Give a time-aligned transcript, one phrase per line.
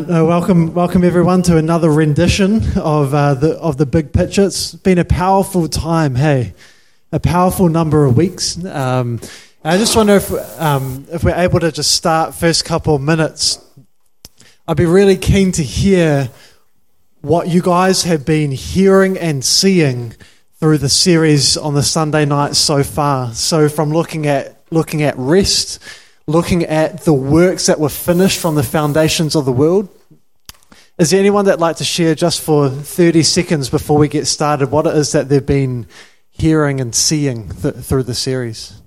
[0.00, 4.46] Uh, welcome, welcome everyone to another rendition of uh, the of the big picture.
[4.46, 6.54] It's been a powerful time, hey,
[7.12, 8.64] a powerful number of weeks.
[8.64, 9.20] Um,
[9.62, 13.62] I just wonder if um, if we're able to just start first couple of minutes.
[14.66, 16.30] I'd be really keen to hear
[17.20, 20.14] what you guys have been hearing and seeing
[20.60, 23.34] through the series on the Sunday nights so far.
[23.34, 25.78] So from looking at looking at rest
[26.30, 29.88] looking at the works that were finished from the foundations of the world.
[30.98, 34.70] Is there anyone that'd like to share just for 30 seconds before we get started
[34.70, 35.86] what it is that they've been
[36.30, 38.80] hearing and seeing th- through the series?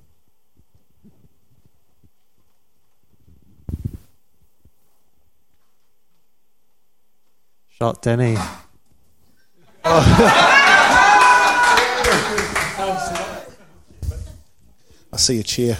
[7.70, 8.38] Shot Danny.
[15.12, 15.78] I see a chair.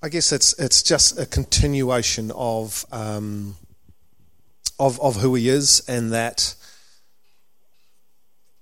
[0.00, 3.56] I guess it's it's just a continuation of um,
[4.78, 6.54] of of who he is, and that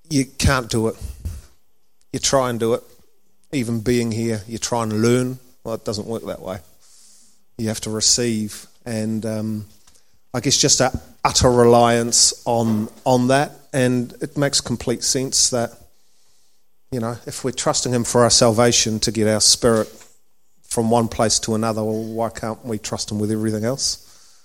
[0.08, 0.96] you can't do it.
[2.12, 2.82] You try and do it.
[3.52, 5.38] Even being here, you try and learn.
[5.62, 6.58] Well, it doesn't work that way.
[7.58, 9.66] You have to receive, and um,
[10.32, 15.72] I guess just a utter reliance on on that, and it makes complete sense that
[16.90, 20.05] you know if we're trusting Him for our salvation to get our spirit
[20.76, 24.42] from one place to another, well, why can't we trust Him with everything else?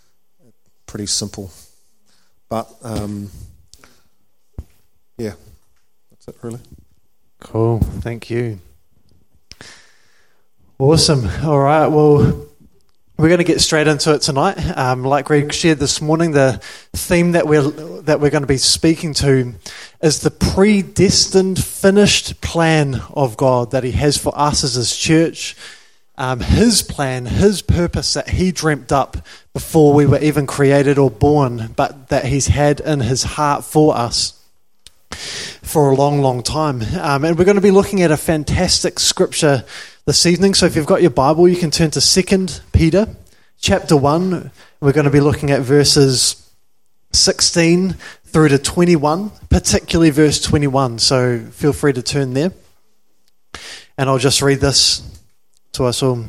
[0.85, 1.51] Pretty simple.
[2.47, 3.29] But, um,
[5.17, 5.33] yeah,
[6.09, 6.61] that's it, really.
[7.41, 7.81] Cool.
[7.99, 8.61] Thank you.
[10.79, 11.27] Awesome.
[11.43, 11.87] All right.
[11.87, 12.47] Well,
[13.17, 14.55] we're going to get straight into it tonight.
[14.77, 16.61] Um, like Greg shared this morning, the
[16.93, 17.69] theme that we're
[18.03, 19.53] that we're going to be speaking to
[20.01, 25.57] is the predestined, finished plan of God that He has for us as His church
[26.17, 29.17] um, his plan, his purpose that he dreamt up
[29.53, 33.95] before we were even created or born, but that he's had in his heart for
[33.95, 34.37] us
[35.11, 36.81] for a long, long time.
[36.99, 39.63] Um, and we're going to be looking at a fantastic scripture
[40.05, 40.53] this evening.
[40.53, 43.07] So if you've got your Bible, you can turn to Second Peter
[43.59, 44.51] chapter 1.
[44.79, 46.51] We're going to be looking at verses
[47.13, 47.95] 16
[48.25, 50.99] through to 21, particularly verse 21.
[50.99, 52.51] So feel free to turn there.
[53.97, 55.10] And I'll just read this
[55.73, 56.25] to us all.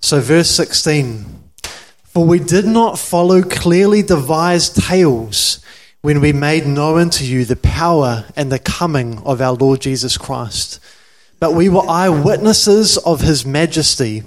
[0.00, 1.24] So, verse 16
[2.04, 5.60] For we did not follow clearly devised tales
[6.02, 10.16] when we made known to you the power and the coming of our Lord Jesus
[10.16, 10.80] Christ,
[11.38, 14.22] but we were eyewitnesses of his majesty.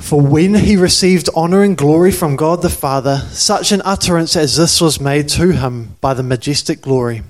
[0.00, 4.56] For when he received honor and glory from God the Father, such an utterance as
[4.56, 7.22] this was made to him by the majestic glory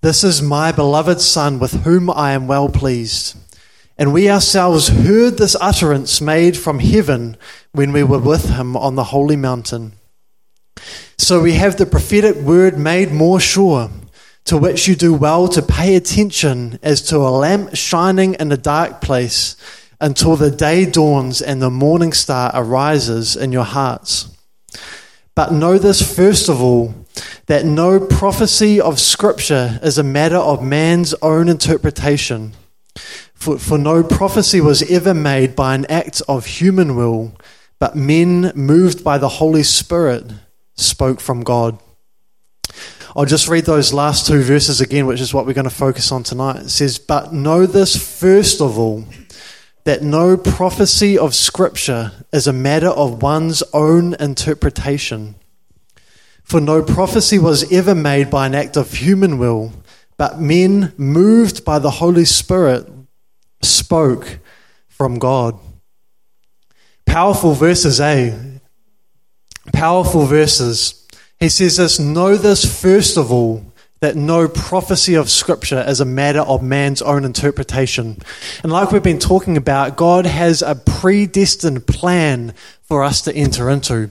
[0.00, 3.36] This is my beloved Son, with whom I am well pleased.
[3.98, 7.36] And we ourselves heard this utterance made from heaven
[7.72, 9.92] when we were with him on the holy mountain.
[11.18, 13.90] So we have the prophetic word made more sure,
[14.44, 18.56] to which you do well to pay attention as to a lamp shining in a
[18.56, 19.56] dark place
[20.00, 24.36] until the day dawns and the morning star arises in your hearts.
[25.36, 26.94] But know this first of all
[27.46, 32.52] that no prophecy of Scripture is a matter of man's own interpretation.
[33.42, 37.32] For, for no prophecy was ever made by an act of human will,
[37.80, 40.30] but men moved by the Holy Spirit
[40.76, 41.76] spoke from God.
[43.16, 46.12] I'll just read those last two verses again, which is what we're going to focus
[46.12, 46.58] on tonight.
[46.58, 49.06] It says, But know this first of all,
[49.82, 55.34] that no prophecy of Scripture is a matter of one's own interpretation.
[56.44, 59.72] For no prophecy was ever made by an act of human will,
[60.16, 62.88] but men moved by the Holy Spirit
[63.62, 64.38] spoke
[64.88, 65.58] from God.
[67.06, 68.36] Powerful verses, eh?
[69.72, 71.06] Powerful verses.
[71.38, 76.04] He says this Know this first of all, that no prophecy of Scripture is a
[76.04, 78.18] matter of man's own interpretation.
[78.64, 83.70] And like we've been talking about, God has a predestined plan for us to enter
[83.70, 84.10] into.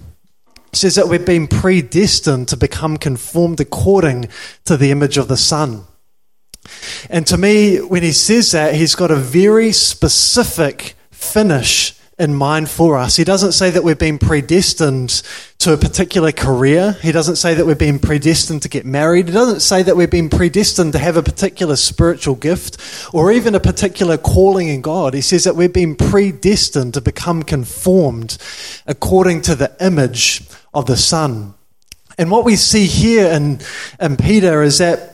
[0.72, 4.30] Says that we've been predestined to become conformed according
[4.64, 5.84] to the image of the Son.
[7.10, 12.70] And to me, when he says that, he's got a very specific finish in mind
[12.70, 13.16] for us.
[13.16, 15.24] He doesn't say that we've been predestined
[15.58, 16.96] to a particular career.
[17.02, 19.28] He doesn't say that we've been predestined to get married.
[19.28, 22.78] He doesn't say that we've been predestined to have a particular spiritual gift
[23.12, 25.16] or even a particular calling in God.
[25.16, 28.38] He says that we've been predestined to become conformed
[28.86, 30.44] according to the image
[30.76, 31.56] of the Son.
[32.20, 33.62] And what we see here in,
[34.00, 35.11] in Peter is that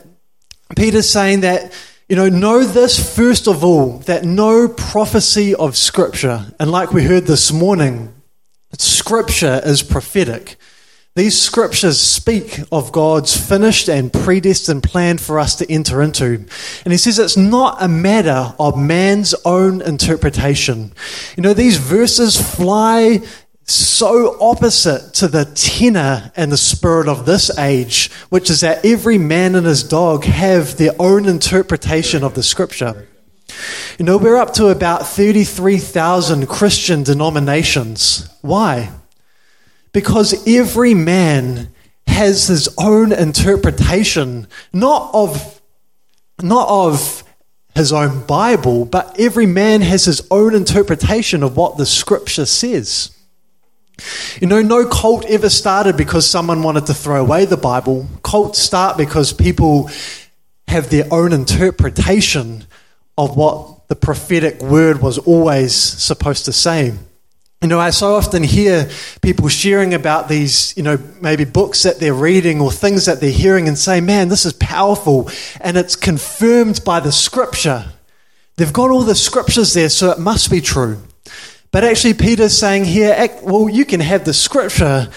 [0.76, 1.72] Peter's saying that
[2.08, 7.04] You know, know this first of all that no prophecy of Scripture, and like we
[7.04, 8.14] heard this morning,
[8.78, 10.56] Scripture is prophetic.
[11.18, 16.46] These scriptures speak of God's finished and predestined plan for us to enter into.
[16.84, 20.92] And he says it's not a matter of man's own interpretation.
[21.36, 23.22] You know, these verses fly
[23.70, 29.18] so opposite to the tenor and the spirit of this age, which is that every
[29.18, 33.06] man and his dog have their own interpretation of the scripture.
[33.98, 38.28] You know, we're up to about 33,000 Christian denominations.
[38.40, 38.90] Why?
[39.92, 41.74] Because every man
[42.06, 45.60] has his own interpretation, not of,
[46.40, 47.22] not of
[47.74, 53.14] his own Bible, but every man has his own interpretation of what the scripture says.
[54.40, 58.06] You know, no cult ever started because someone wanted to throw away the Bible.
[58.22, 59.90] Cults start because people
[60.68, 62.66] have their own interpretation
[63.16, 66.92] of what the prophetic word was always supposed to say.
[67.60, 68.88] You know, I so often hear
[69.20, 73.32] people sharing about these, you know, maybe books that they're reading or things that they're
[73.32, 75.28] hearing and say, man, this is powerful
[75.60, 77.86] and it's confirmed by the scripture.
[78.56, 81.02] They've got all the scriptures there, so it must be true.
[81.70, 85.10] But actually, Peter's saying here, well, you can have the scripture,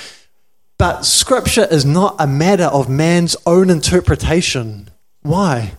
[0.77, 4.89] but scripture is not a matter of man's own interpretation.
[5.21, 5.73] Why?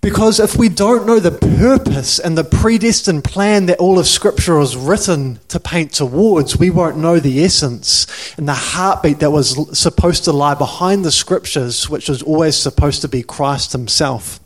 [0.00, 4.56] Because if we don't know the purpose and the predestined plan that all of Scripture
[4.56, 8.06] was written to paint towards, we won't know the essence
[8.38, 13.02] and the heartbeat that was supposed to lie behind the Scriptures, which was always supposed
[13.02, 14.38] to be Christ Himself.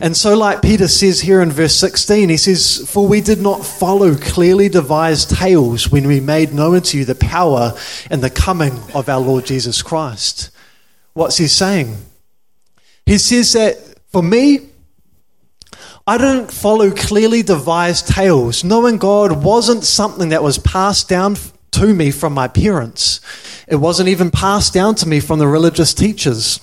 [0.00, 3.64] And so, like Peter says here in verse 16, he says, For we did not
[3.64, 7.74] follow clearly devised tales when we made known to you the power
[8.10, 10.50] and the coming of our Lord Jesus Christ.
[11.12, 11.96] What's he saying?
[13.04, 13.76] He says that
[14.10, 14.60] for me,
[16.06, 18.64] I don't follow clearly devised tales.
[18.64, 21.36] Knowing God wasn't something that was passed down
[21.72, 23.20] to me from my parents,
[23.68, 26.60] it wasn't even passed down to me from the religious teachers.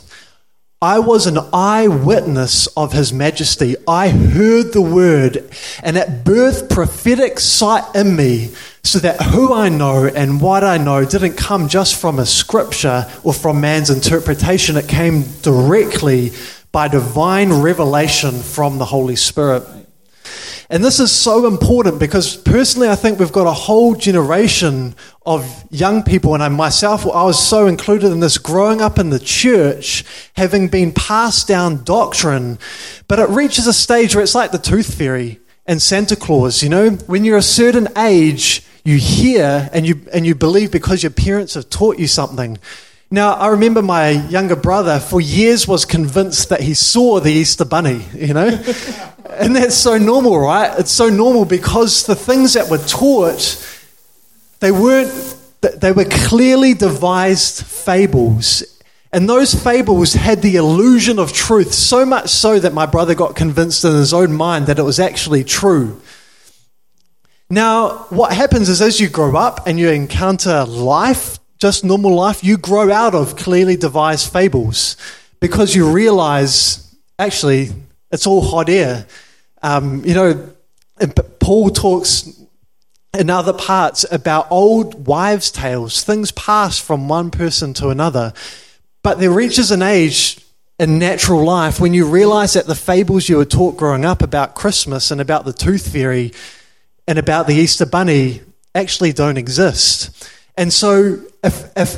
[0.81, 3.76] I was an eyewitness of His majesty.
[3.86, 5.44] I heard the word,
[5.84, 10.78] and it birthed prophetic sight in me so that who I know and what I
[10.78, 14.78] know didn't come just from a scripture or from man's interpretation.
[14.78, 16.31] It came directly
[16.72, 19.64] by divine revelation from the Holy Spirit.
[20.71, 24.94] And this is so important because personally, I think we've got a whole generation
[25.25, 29.10] of young people, and I myself, I was so included in this growing up in
[29.10, 30.06] the church,
[30.36, 32.60] having been passed down doctrine.
[33.07, 36.62] But it reaches a stage where it's like the tooth fairy and Santa Claus.
[36.62, 41.01] You know, when you're a certain age, you hear and you, and you believe because
[41.01, 42.60] your parents have taught you something.
[43.10, 47.66] Now, I remember my younger brother for years was convinced that he saw the Easter
[47.66, 48.50] Bunny, you know?
[49.31, 50.78] and that's so normal, right?
[50.80, 53.58] It's so normal because the things that were taught,
[54.60, 58.64] they weren't, they were clearly devised fables.
[59.12, 63.36] And those fables had the illusion of truth, so much so that my brother got
[63.36, 66.00] convinced in his own mind that it was actually true.
[67.50, 72.44] Now, what happens is as you grow up and you encounter life, just normal life,
[72.44, 74.96] you grow out of clearly devised fables
[75.40, 77.72] because you realize actually
[78.11, 79.06] it's all hot air.
[79.61, 80.50] Um, you know,
[81.39, 82.29] Paul talks
[83.17, 88.33] in other parts about old wives' tales, things passed from one person to another.
[89.01, 90.39] But there reaches an age
[90.78, 94.56] in natural life when you realize that the fables you were taught growing up about
[94.56, 96.31] Christmas and about the tooth fairy
[97.07, 98.42] and about the Easter bunny
[98.75, 100.30] actually don't exist.
[100.56, 101.97] And so, if, if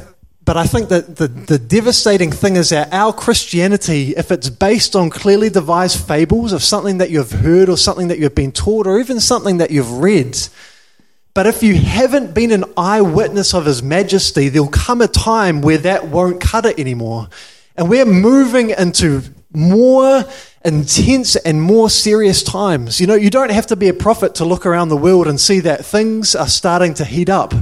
[0.52, 4.98] but I think that the, the devastating thing is that our Christianity, if it's based
[4.98, 8.86] on clearly devised fables of something that you've heard or something that you've been taught
[8.86, 10.38] or even something that you've read,
[11.34, 15.78] but if you haven't been an eyewitness of His majesty, there'll come a time where
[15.78, 17.30] that won't cut it anymore.
[17.78, 19.22] And we're moving into
[19.54, 20.26] more
[20.66, 23.00] intense and more serious times.
[23.00, 25.40] You know, you don't have to be a prophet to look around the world and
[25.40, 27.54] see that things are starting to heat up.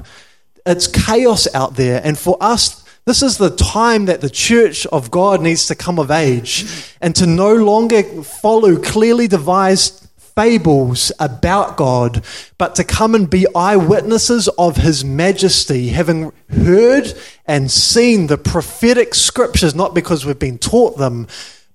[0.65, 2.01] It's chaos out there.
[2.03, 2.78] And for us,
[3.09, 7.15] this is the time that the church of God needs to come of age and
[7.15, 12.23] to no longer follow clearly devised fables about God,
[12.59, 17.11] but to come and be eyewitnesses of His majesty, having heard
[17.47, 21.27] and seen the prophetic scriptures, not because we've been taught them,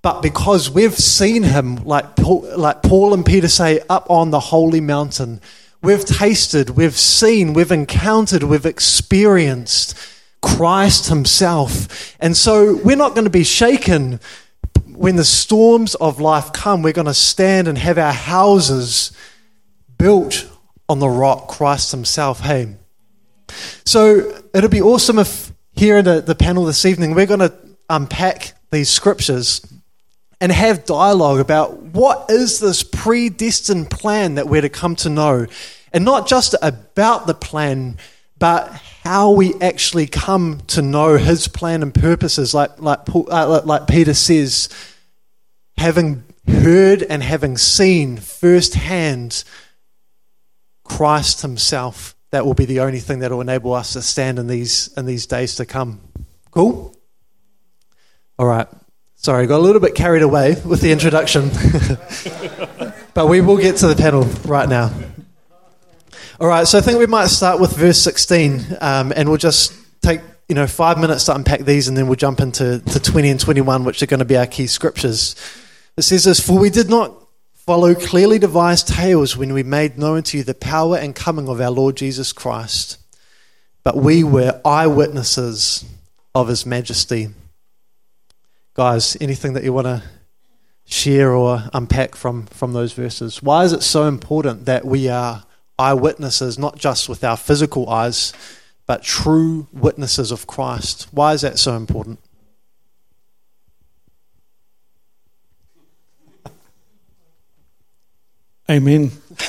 [0.03, 4.41] but because we've seen Him, like Paul, like Paul and Peter say, up on the
[4.41, 5.41] holy mountain.
[5.83, 10.14] We've tasted, we've seen, we've encountered, we've experienced
[10.45, 12.17] Christ Himself.
[12.21, 14.21] And so we're not going to be shaken
[14.87, 19.13] when the storms of life come, we're going to stand and have our houses
[19.99, 20.49] built
[20.89, 22.41] on the rock, Christ Himself.
[22.41, 22.77] Hey.
[23.85, 27.53] So it'll be awesome if here in the, the panel this evening we're going to
[27.91, 29.61] unpack these scriptures
[30.41, 35.47] and have dialogue about what is this predestined plan that we're to come to know.
[35.93, 37.97] And not just about the plan,
[38.39, 38.69] but
[39.05, 44.15] how we actually come to know his plan and purposes, like, like, uh, like Peter
[44.15, 44.69] says,
[45.77, 49.45] having heard and having seen firsthand
[50.85, 52.15] Christ himself.
[52.31, 55.07] That will be the only thing that will enable us to stand in these, in
[55.07, 56.01] these days to come.
[56.51, 56.97] Cool?
[58.39, 58.67] All right.
[59.15, 61.49] Sorry, got a little bit carried away with the introduction.
[63.15, 64.93] but we will get to the panel right now.
[66.41, 69.73] All right, so I think we might start with verse 16, um, and we'll just
[70.03, 73.31] take you know five minutes to unpack these, and then we'll jump into to 20
[73.31, 75.37] and 21, which are going to be our key scriptures.
[75.97, 77.15] It says this: "For we did not
[77.53, 81.61] follow clearly devised tales when we made known to you the power and coming of
[81.61, 82.99] our Lord Jesus Christ,
[83.85, 85.85] but we were eyewitnesses
[86.35, 87.29] of His majesty."
[88.75, 90.03] Guys, anything that you want to
[90.85, 93.41] share or unpack from, from those verses?
[93.41, 95.45] Why is it so important that we are
[95.79, 98.33] eyewitnesses, not just with our physical eyes,
[98.87, 101.09] but true witnesses of Christ?
[101.11, 102.21] Why is that so important?
[108.71, 109.11] Amen.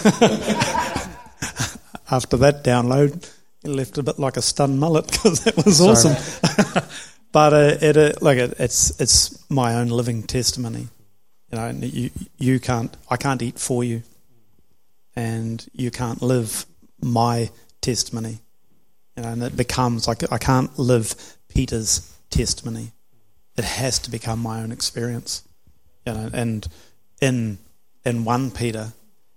[2.12, 3.32] After that download,
[3.64, 5.92] it left a bit like a stunned mullet because that was Sorry.
[5.92, 6.84] awesome.
[7.32, 10.90] but uh, it, uh, like it, it's it's my own living testimony.
[11.52, 14.04] You know, you you can't I can't eat for you,
[15.16, 16.66] and you can't live
[17.02, 17.50] my
[17.82, 18.40] testimony.
[19.16, 21.16] You know, and it becomes like I can't live
[21.48, 22.92] Peter's testimony.
[23.58, 25.48] It has to become my own experience.
[26.06, 26.68] You know, and
[27.22, 27.58] in
[28.04, 28.94] in one Peter,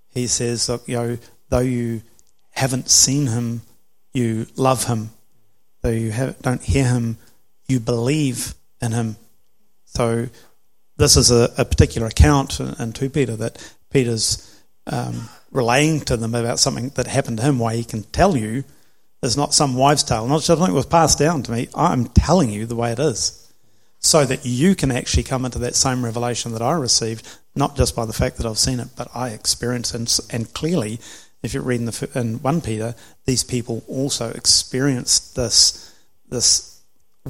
[0.08, 1.18] he says, look, you know,
[1.48, 2.02] though you
[2.50, 3.62] haven't seen him,
[4.12, 5.10] you love him.
[5.80, 7.18] Though you have, don't hear him,
[7.68, 9.16] you believe in him.
[9.84, 10.28] So
[10.96, 14.57] this is a, a particular account in, in 2 Peter that Peter's
[14.88, 18.64] um, relaying to them about something that happened to him, why he can tell you
[19.22, 21.68] is not some wives' tale, not something that was passed down to me.
[21.74, 23.44] I'm telling you the way it is.
[24.00, 27.26] So that you can actually come into that same revelation that I received,
[27.56, 30.20] not just by the fact that I've seen it, but I experienced it.
[30.32, 31.00] And clearly,
[31.42, 35.94] if you read in, the, in 1 Peter, these people also experienced this,
[36.28, 36.80] this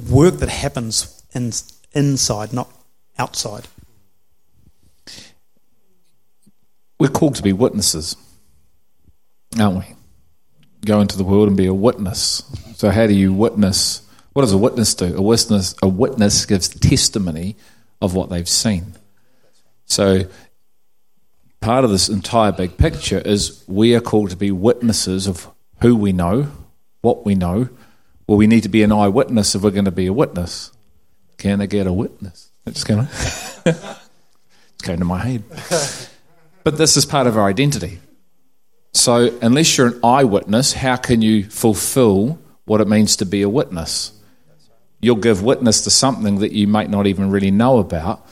[0.09, 1.51] work that happens in,
[1.93, 2.71] inside, not
[3.17, 3.67] outside.
[6.99, 8.17] We're called to be witnesses,
[9.57, 9.95] aren't we?
[10.85, 12.43] Go into the world and be a witness.
[12.75, 14.01] So, how do you witness?
[14.33, 15.15] What does a witness do?
[15.15, 17.55] A witness, a witness gives testimony
[18.01, 18.95] of what they've seen.
[19.85, 20.25] So,
[21.61, 25.47] part of this entire big picture is we are called to be witnesses of
[25.81, 26.51] who we know,
[27.01, 27.69] what we know,
[28.29, 30.71] well, we need to be an eyewitness if we're going to be a witness.
[31.37, 32.51] Can I get a witness?
[32.67, 33.07] It just came,
[33.65, 33.75] it
[34.83, 35.43] came to my head.
[36.69, 37.97] But this is part of our identity.
[38.93, 43.49] So, unless you're an eyewitness, how can you fulfill what it means to be a
[43.49, 44.11] witness?
[45.01, 48.23] You'll give witness to something that you might not even really know about.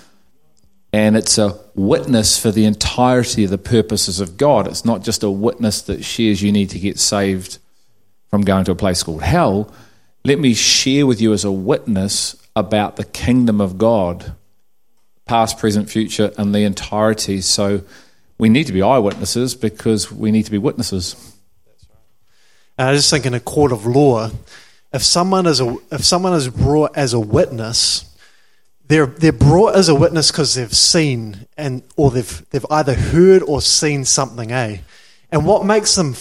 [0.94, 4.67] And it's a witness for the entirety of the purposes of God.
[4.67, 7.58] It's not just a witness that shares you need to get saved
[8.29, 9.74] from going to a place called hell
[10.24, 14.36] let me share with you as a witness about the kingdom of God,
[15.25, 17.41] past, present, future, and the entirety.
[17.41, 17.82] So
[18.38, 21.13] we need to be eyewitnesses because we need to be witnesses.
[21.65, 22.00] That's right.
[22.77, 24.29] And I just think in a court of law,
[24.94, 28.15] if someone is a, if someone is brought as a witness,
[28.88, 33.44] they're they're brought as a witness because they've seen and or they've they've either heard
[33.44, 34.79] or seen something, eh?
[35.32, 36.15] And what makes them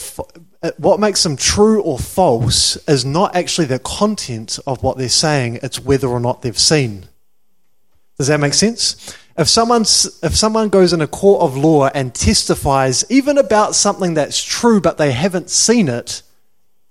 [0.78, 5.60] what makes them true or false is not actually the content of what they're saying,
[5.62, 7.06] it's whether or not they've seen.
[8.18, 9.16] Does that make sense?
[9.38, 14.14] If, someone's, if someone goes in a court of law and testifies even about something
[14.14, 16.22] that's true but they haven't seen it,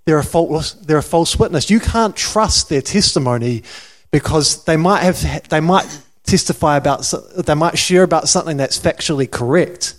[0.06, 1.70] they're a false, they're a false witness.
[1.70, 3.64] You can't trust their testimony
[4.12, 5.88] because they might, have, they might
[6.24, 9.96] testify about, they might share about something that's factually correct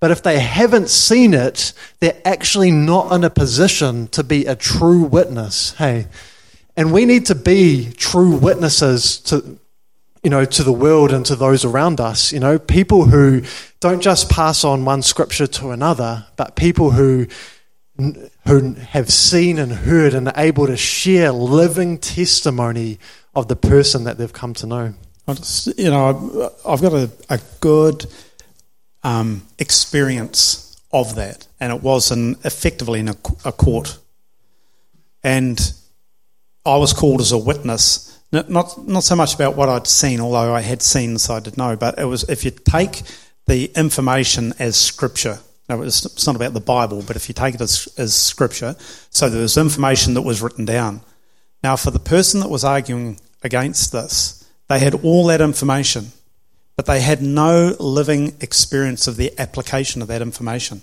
[0.00, 4.54] but if they haven't seen it, they're actually not in a position to be a
[4.54, 5.72] true witness.
[5.72, 6.06] Hey,
[6.76, 9.58] and we need to be true witnesses to,
[10.26, 12.32] you know, to the world and to those around us.
[12.32, 13.42] You know, people who
[13.78, 17.28] don't just pass on one scripture to another, but people who
[17.96, 22.98] who have seen and heard and are able to share living testimony
[23.36, 24.94] of the person that they've come to know.
[25.76, 28.06] You know, I've got a, a good
[29.04, 33.96] um, experience of that, and it was in, effectively in a, a court.
[35.22, 35.56] And
[36.64, 40.54] I was called as a witness, not, not so much about what I'd seen, although
[40.54, 41.76] I had seen, so I did know.
[41.76, 43.02] But it was if you take
[43.46, 45.38] the information as scripture.
[45.68, 48.76] Now, it's, it's not about the Bible, but if you take it as, as scripture,
[49.10, 51.00] so there was information that was written down.
[51.62, 56.12] Now, for the person that was arguing against this, they had all that information,
[56.76, 60.82] but they had no living experience of the application of that information.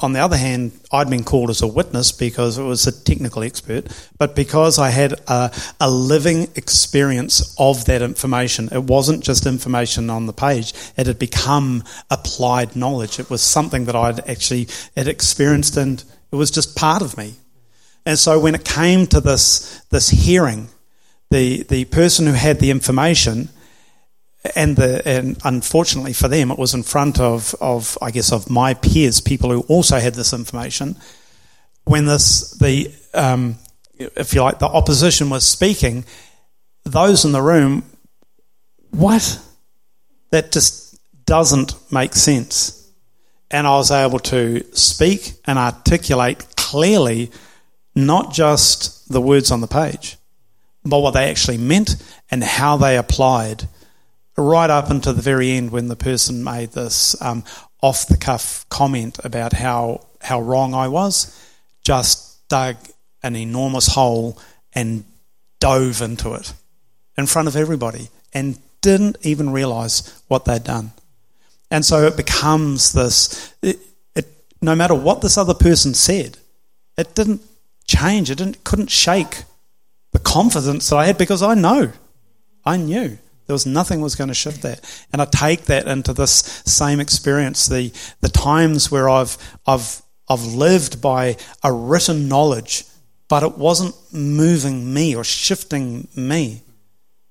[0.00, 3.42] On the other hand, I'd been called as a witness because it was a technical
[3.42, 3.86] expert,
[4.18, 8.68] but because I had a, a living experience of that information.
[8.72, 13.20] It wasn't just information on the page, it had become applied knowledge.
[13.20, 17.34] It was something that I'd actually had experienced and it was just part of me.
[18.04, 20.68] And so when it came to this, this hearing,
[21.30, 23.48] the, the person who had the information,
[24.56, 28.50] and the and unfortunately for them, it was in front of, of I guess of
[28.50, 30.96] my peers, people who also had this information.
[31.84, 33.58] When this the um,
[33.94, 36.04] if you like the opposition was speaking,
[36.84, 37.84] those in the room,
[38.90, 39.40] what
[40.30, 42.78] that just doesn't make sense.
[43.50, 47.30] And I was able to speak and articulate clearly,
[47.94, 50.16] not just the words on the page,
[50.84, 51.96] but what they actually meant
[52.30, 53.68] and how they applied
[54.36, 57.44] right up until the very end when the person made this um,
[57.80, 61.38] off the cuff comment about how, how wrong I was,
[61.82, 62.76] just dug
[63.22, 64.38] an enormous hole
[64.72, 65.04] and
[65.60, 66.54] dove into it
[67.16, 70.92] in front of everybody and didn't even realize what they'd done.
[71.70, 73.78] And so it becomes this it,
[74.14, 74.26] it,
[74.60, 76.38] no matter what this other person said,
[76.96, 77.42] it didn't
[77.86, 79.44] change, it didn't, couldn't shake
[80.12, 81.92] the confidence that I had because I know,
[82.64, 84.80] I knew there was nothing was going to shift that.
[85.12, 90.44] And I take that into this same experience, the the times where I've I've I've
[90.44, 92.84] lived by a written knowledge,
[93.28, 96.62] but it wasn't moving me or shifting me.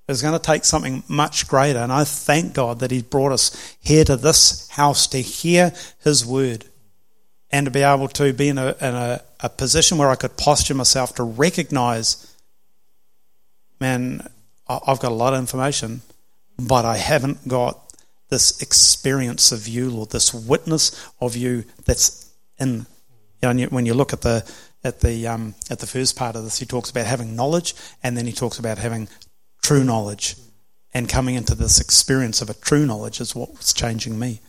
[0.08, 1.78] It was going to take something much greater.
[1.78, 5.72] And I thank God that He's brought us here to this house to hear
[6.02, 6.66] His word
[7.50, 10.36] and to be able to be in a, in a, a position where I could
[10.36, 12.32] posture myself to recognize
[13.82, 14.26] man,
[14.68, 16.02] I've got a lot of information,
[16.58, 17.78] but I haven't got
[18.28, 22.86] this experience of you, Lord, this witness of you that's in.
[23.42, 24.48] You know, when you look at the
[24.84, 28.16] at the um, at the first part of this, he talks about having knowledge, and
[28.16, 29.08] then he talks about having
[29.62, 30.36] true knowledge,
[30.94, 34.40] and coming into this experience of a true knowledge is what's changing me.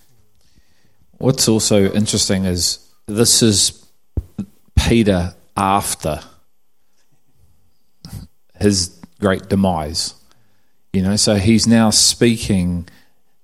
[1.18, 3.86] What's also interesting is this is
[4.76, 6.22] Peter after
[8.60, 10.16] his great demise.
[10.92, 12.88] You know, so he's now speaking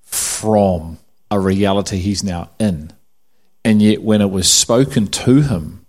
[0.03, 0.99] from
[1.31, 2.91] a reality he's now in.
[3.63, 5.85] And yet, when it was spoken to him,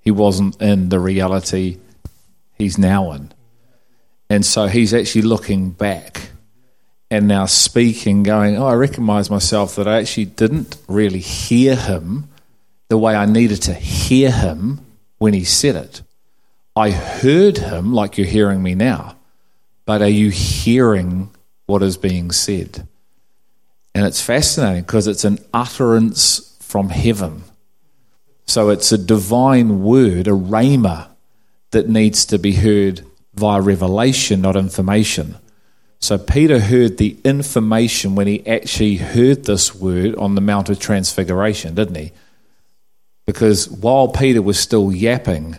[0.00, 1.78] he wasn't in the reality
[2.54, 3.32] he's now in.
[4.28, 6.30] And so he's actually looking back
[7.10, 12.28] and now speaking, going, Oh, I recognize myself that I actually didn't really hear him
[12.88, 14.80] the way I needed to hear him
[15.18, 16.02] when he said it.
[16.74, 19.16] I heard him like you're hearing me now,
[19.84, 21.30] but are you hearing
[21.66, 22.86] what is being said?
[23.94, 27.44] And it's fascinating because it's an utterance from heaven.
[28.46, 31.08] So it's a divine word, a rhema,
[31.70, 33.02] that needs to be heard
[33.34, 35.36] via revelation, not information.
[36.00, 40.78] So Peter heard the information when he actually heard this word on the Mount of
[40.78, 42.12] Transfiguration, didn't he?
[43.24, 45.58] Because while Peter was still yapping,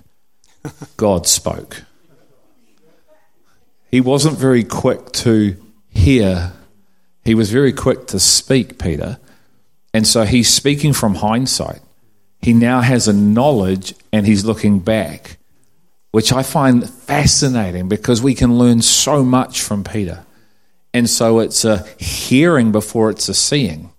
[0.98, 1.84] God spoke.
[3.94, 5.56] He wasn't very quick to
[5.88, 6.52] hear,
[7.24, 9.20] he was very quick to speak, Peter.
[9.94, 11.80] And so he's speaking from hindsight.
[12.42, 15.38] He now has a knowledge and he's looking back,
[16.10, 20.26] which I find fascinating because we can learn so much from Peter.
[20.92, 23.92] And so it's a hearing before it's a seeing,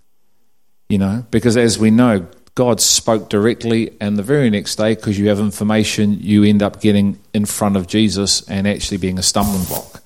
[0.88, 5.18] you know, because as we know, God spoke directly, and the very next day, because
[5.18, 9.22] you have information, you end up getting in front of Jesus and actually being a
[9.22, 10.02] stumbling block.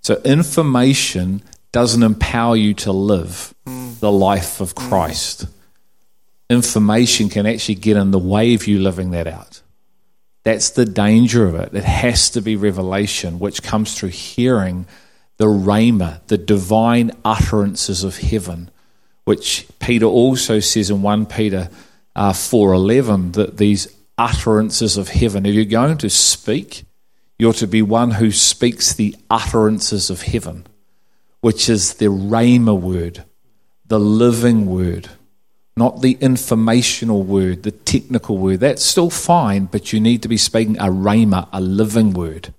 [0.00, 1.42] So, information
[1.72, 5.46] doesn't empower you to live the life of Christ.
[6.50, 9.62] Information can actually get in the way of you living that out.
[10.44, 11.72] That's the danger of it.
[11.72, 14.86] It has to be revelation, which comes through hearing
[15.36, 18.70] the rhema, the divine utterances of heaven
[19.24, 21.70] which Peter also says in 1 Peter
[22.16, 26.84] uh, 4.11 that these utterances of heaven, if you're going to speak,
[27.38, 30.66] you're to be one who speaks the utterances of heaven.
[31.42, 33.24] which is the Rhema word,
[33.86, 35.10] the living word,
[35.76, 38.60] not the informational word, the technical word.
[38.60, 42.54] That's still fine, but you need to be speaking a Rhema, a living word,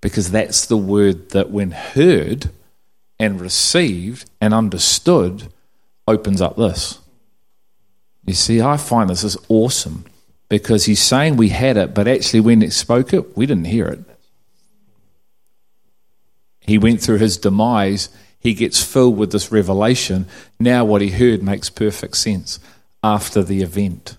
[0.00, 2.50] because that's the word that, when heard
[3.18, 5.52] and received and understood,
[6.06, 6.98] opens up this.
[8.26, 10.04] You see, I find this is awesome
[10.48, 13.86] because he's saying we had it, but actually, when it spoke it, we didn't hear
[13.86, 14.00] it.
[16.60, 20.26] He went through his demise, he gets filled with this revelation.
[20.58, 22.58] Now, what he heard makes perfect sense
[23.02, 24.16] after the event.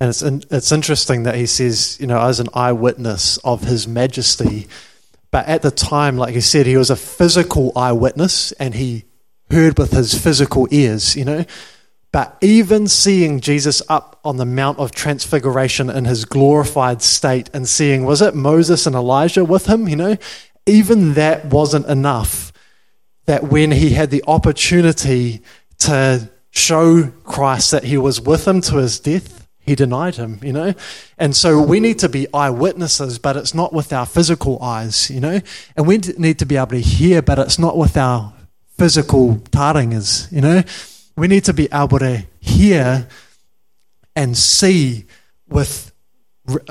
[0.00, 3.62] And it's, in, it's interesting that he says, you know, I was an eyewitness of
[3.62, 4.68] his majesty.
[5.30, 9.05] But at the time, like he said, he was a physical eyewitness and he
[9.50, 11.44] heard with his physical ears, you know.
[12.12, 17.68] But even seeing Jesus up on the Mount of Transfiguration in his glorified state and
[17.68, 20.16] seeing, was it Moses and Elijah with him, you know,
[20.64, 22.52] even that wasn't enough.
[23.26, 25.42] That when he had the opportunity
[25.80, 30.52] to show Christ that he was with him to his death, he denied him, you
[30.52, 30.74] know?
[31.18, 35.20] And so we need to be eyewitnesses, but it's not with our physical eyes, you
[35.20, 35.40] know?
[35.76, 38.32] And we need to be able to hear, but it's not with our
[38.78, 40.62] physical taringas, you know?
[41.16, 43.08] We need to be able to hear
[44.14, 45.06] and see
[45.48, 45.92] with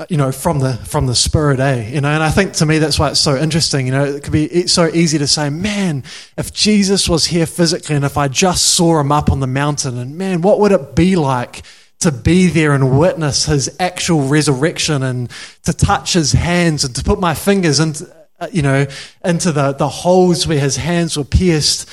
[0.08, 2.78] you know from the from the spirit eh you know and i think to me
[2.78, 6.02] that's why it's so interesting you know it could be so easy to say man
[6.38, 9.98] if jesus was here physically and if i just saw him up on the mountain
[9.98, 11.62] and man what would it be like
[12.00, 15.30] to be there and witness his actual resurrection and
[15.62, 18.86] to touch his hands and to put my fingers into uh, you know
[19.24, 21.88] into the the holes where his hands were pierced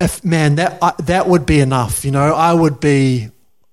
[0.00, 3.28] if man that uh, that would be enough you know i would be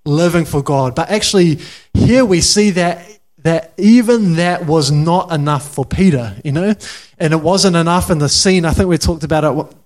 [0.05, 1.59] living for god but actually
[1.93, 3.05] here we see that
[3.47, 6.73] that even that was not enough for Peter, you know,
[7.17, 8.65] and it wasn't enough in the scene.
[8.65, 9.77] I think we talked about it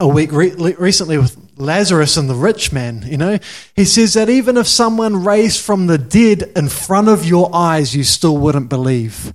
[0.00, 3.38] a week re- recently with Lazarus and the rich man, you know.
[3.76, 7.94] He says that even if someone raised from the dead in front of your eyes,
[7.94, 9.34] you still wouldn't believe.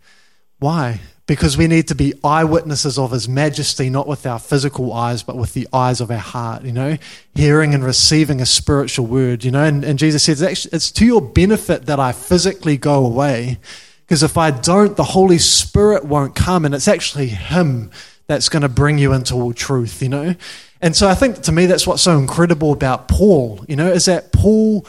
[0.59, 0.99] Why?
[1.27, 5.37] Because we need to be eyewitnesses of his majesty, not with our physical eyes, but
[5.37, 6.97] with the eyes of our heart, you know,
[7.35, 9.63] hearing and receiving a spiritual word, you know.
[9.63, 13.59] And, and Jesus says, it's to your benefit that I physically go away,
[14.05, 17.91] because if I don't, the Holy Spirit won't come, and it's actually him
[18.27, 20.33] that's going to bring you into all truth, you know.
[20.81, 24.05] And so I think to me that's what's so incredible about Paul, you know, is
[24.05, 24.85] that Paul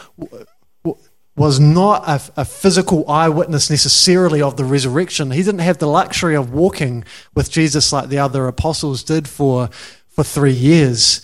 [1.39, 5.31] was not a, a, physical eyewitness necessarily of the resurrection.
[5.31, 9.69] He didn't have the luxury of walking with Jesus like the other apostles did for,
[10.09, 11.23] for three years.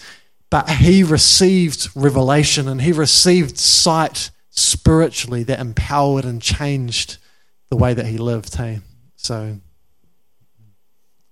[0.51, 7.19] But he received revelation and he received sight spiritually that empowered and changed
[7.69, 8.55] the way that he lived.
[8.55, 8.81] Hey,
[9.17, 9.59] so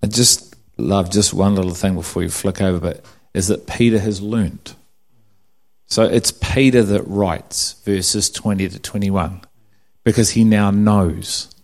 [0.03, 4.01] I just love just one little thing before you flick over, but is that Peter
[4.01, 4.75] has learnt
[5.93, 9.43] so it's Peter that writes verses 20 to 21
[10.05, 11.55] because he now knows.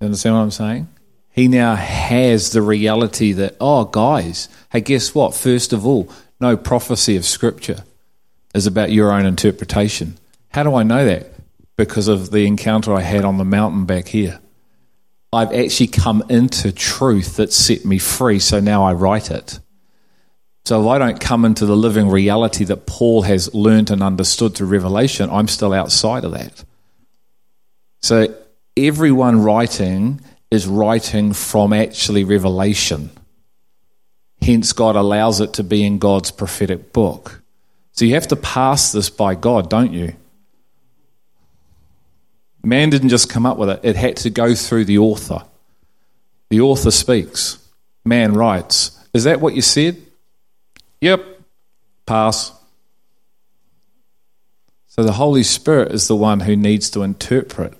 [0.00, 0.88] You understand what I'm saying?
[1.28, 5.34] He now has the reality that, oh, guys, hey, guess what?
[5.34, 7.84] First of all, no prophecy of Scripture
[8.54, 10.16] is about your own interpretation.
[10.48, 11.34] How do I know that?
[11.76, 14.40] Because of the encounter I had on the mountain back here.
[15.30, 19.60] I've actually come into truth that set me free, so now I write it.
[20.66, 24.56] So if I don't come into the living reality that Paul has learnt and understood
[24.56, 26.64] through revelation, I'm still outside of that.
[28.02, 28.34] So
[28.76, 33.10] everyone writing is writing from actually revelation.
[34.42, 37.42] Hence, God allows it to be in God's prophetic book.
[37.92, 40.16] So you have to pass this by God, don't you?
[42.64, 45.44] Man didn't just come up with it, it had to go through the author.
[46.50, 47.58] The author speaks,
[48.04, 48.98] man writes.
[49.14, 50.02] Is that what you said?
[51.06, 51.24] Yep,
[52.04, 52.50] pass.
[54.88, 57.74] So the Holy Spirit is the one who needs to interpret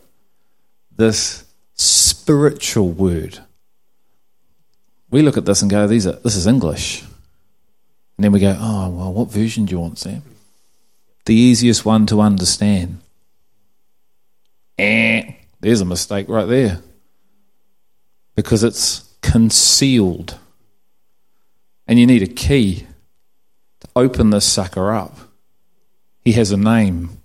[0.97, 1.43] this
[1.75, 3.41] spiritual word.
[5.11, 7.03] We look at this and go, These are, this is English.
[7.03, 10.23] And then we go, oh, well, what version do you want, Sam?
[11.25, 13.01] The easiest one to understand.
[14.79, 16.81] Eh, there's a mistake right there.
[18.37, 20.39] Because it's concealed.
[21.89, 22.86] And you need a key
[23.97, 25.17] open this sucker up.
[26.25, 27.21] He has a name.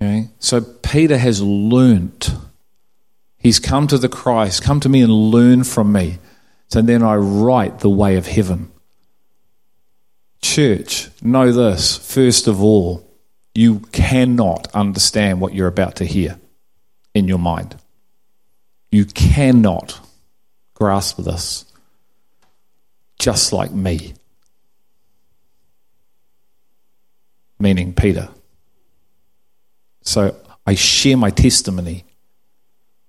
[0.00, 0.28] Okay?
[0.38, 2.34] So Peter has learnt.
[3.38, 6.18] He's come to the Christ, come to me and learn from me.
[6.68, 8.70] So then I write the way of heaven.
[10.42, 13.08] Church, know this, first of all,
[13.54, 16.38] you cannot understand what you're about to hear
[17.14, 17.76] in your mind.
[18.90, 19.98] You cannot
[20.74, 21.64] grasp this.
[23.18, 24.14] just like me.
[27.58, 28.28] Meaning Peter.
[30.02, 32.04] So I share my testimony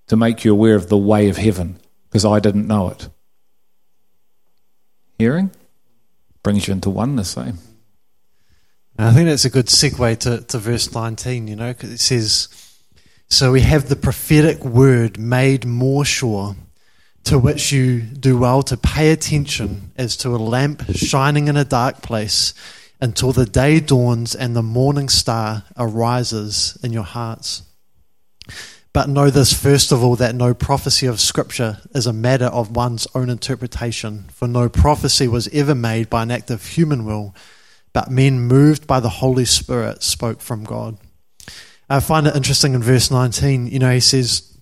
[0.08, 1.80] to make you aware of the way of heaven
[2.10, 3.10] because I didn't know it.
[5.18, 5.52] Hearing
[6.44, 7.52] brings you into oneness, eh?
[9.00, 12.48] I think that's a good segue to, to verse 19, you know, because it says,
[13.30, 16.56] So we have the prophetic word made more sure,
[17.26, 21.66] to which you do well to pay attention as to a lamp shining in a
[21.66, 22.54] dark place
[23.00, 27.64] until the day dawns and the morning star arises in your hearts.
[28.94, 32.76] But know this first of all that no prophecy of Scripture is a matter of
[32.76, 37.36] one's own interpretation, for no prophecy was ever made by an act of human will,
[37.94, 40.98] but men moved by the Holy Spirit spoke from God.
[41.90, 44.57] I find it interesting in verse 19, you know, he says,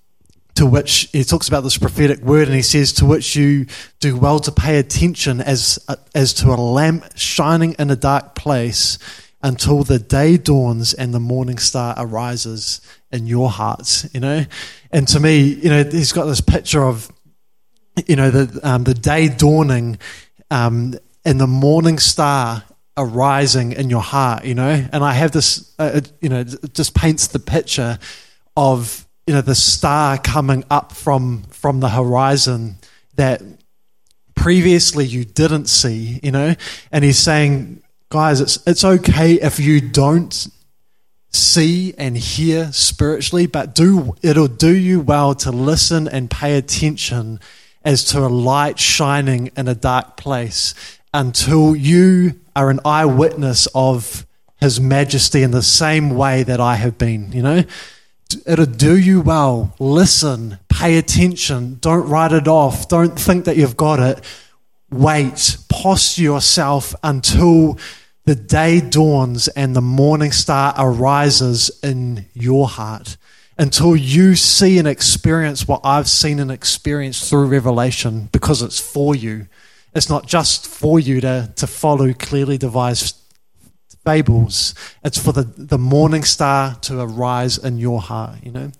[0.55, 3.65] to which he talks about this prophetic word and he says to which you
[3.99, 5.79] do well to pay attention as
[6.13, 8.97] as to a lamp shining in a dark place
[9.43, 14.45] until the day dawns and the morning star arises in your hearts you know?
[14.91, 17.11] And to me you know he's got this picture of
[18.07, 19.99] you know the um, the day dawning
[20.51, 22.63] um, and the morning star
[22.97, 24.87] arising in your heart you know?
[24.91, 27.99] And i have this uh, you know it just paints the picture
[28.55, 32.75] of you know the star coming up from from the horizon
[33.15, 33.41] that
[34.35, 36.55] previously you didn't see you know?
[36.91, 40.47] And he's saying guys it's it's okay if you don't
[41.31, 47.39] see and hear spiritually but do it'll do you well to listen and pay attention
[47.83, 50.73] as to a light shining in a dark place
[51.13, 54.25] until you are an eyewitness of
[54.61, 57.63] his majesty in the same way that I have been you know
[58.45, 59.75] it'll do you well.
[59.79, 64.23] Listen, pay attention, don't write it off, don't think that you've got it.
[64.91, 67.77] Wait, posture yourself until
[68.25, 73.17] the day dawns and the morning star arises in your heart.
[73.57, 79.15] Until you see and experience what I've seen and experienced through Revelation, because it's for
[79.15, 79.47] you.
[79.93, 83.17] It's not just for you to, to follow clearly devised
[84.05, 84.75] fables.
[85.03, 88.71] It's for the, the morning star to arise in your heart, you know.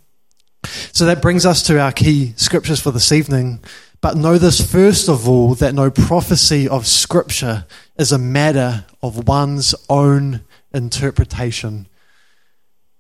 [0.94, 3.60] So that brings us to our key scriptures for this evening.
[4.02, 7.66] But know this first of all that no prophecy of scripture
[7.98, 10.42] is a matter of one's own
[10.74, 11.88] interpretation.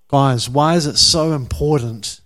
[0.08, 2.22] Guys, why is it so important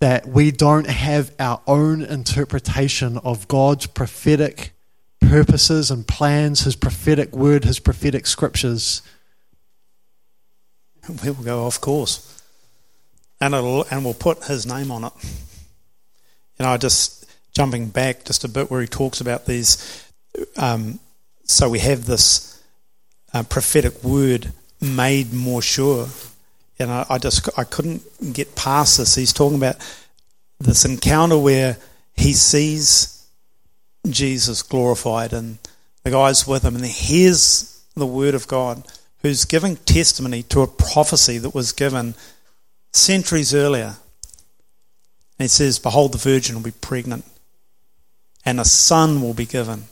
[0.00, 4.72] that we don't have our own interpretation of God's prophetic
[5.20, 9.02] purposes and plans, His prophetic word, His prophetic scriptures?
[11.24, 12.32] we will go off course.
[13.40, 15.12] And it'll and we'll put his name on it.
[16.58, 20.04] You know, just jumping back just a bit where he talks about these.
[20.56, 21.00] Um,
[21.44, 22.62] so we have this
[23.34, 26.08] uh, prophetic word made more sure.
[26.78, 29.14] And I, I just I couldn't get past this.
[29.14, 29.76] He's talking about
[30.58, 31.76] this encounter where
[32.16, 33.26] he sees
[34.08, 35.58] Jesus glorified and
[36.04, 38.86] the guys with him, and he hears the word of God
[39.26, 42.14] who's giving testimony to a prophecy that was given
[42.92, 43.96] centuries earlier.
[45.38, 47.24] And it says, Behold, the virgin will be pregnant,
[48.44, 49.84] and a son will be given.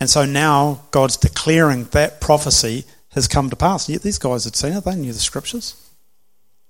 [0.00, 3.88] And so now God's declaring that prophecy has come to pass.
[3.88, 5.74] Yet these guys had seen it, they knew the scriptures,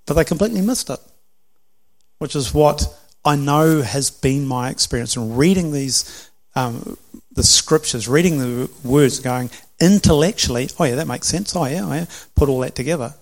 [0.05, 0.99] but they completely missed it,
[2.17, 2.87] which is what
[3.25, 6.97] I know has been my experience in reading these, um,
[7.31, 11.55] the scriptures, reading the words, going, intellectually, oh yeah, that makes sense.
[11.55, 13.13] Oh yeah, oh yeah, put all that together.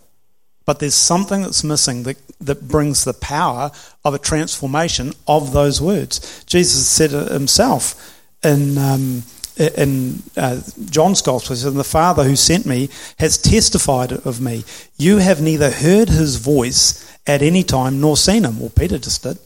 [0.65, 3.71] But there's something that's missing that, that brings the power
[4.03, 6.43] of a transformation of those words.
[6.43, 9.23] Jesus said it himself in, um,
[9.57, 11.55] in uh, John's Gospel.
[11.55, 14.65] He said, The Father who sent me has testified of me.
[14.97, 18.59] You have neither heard his voice at any time nor seen him.
[18.59, 19.37] Well, Peter just did.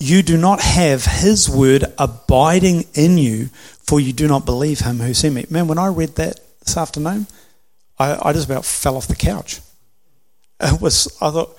[0.00, 3.50] You do not have his word abiding in you,
[3.82, 5.44] for you do not believe him who sent me.
[5.50, 7.26] Man, when I read that this afternoon,
[7.98, 9.60] I, I just about fell off the couch.
[10.58, 11.56] It was, I thought,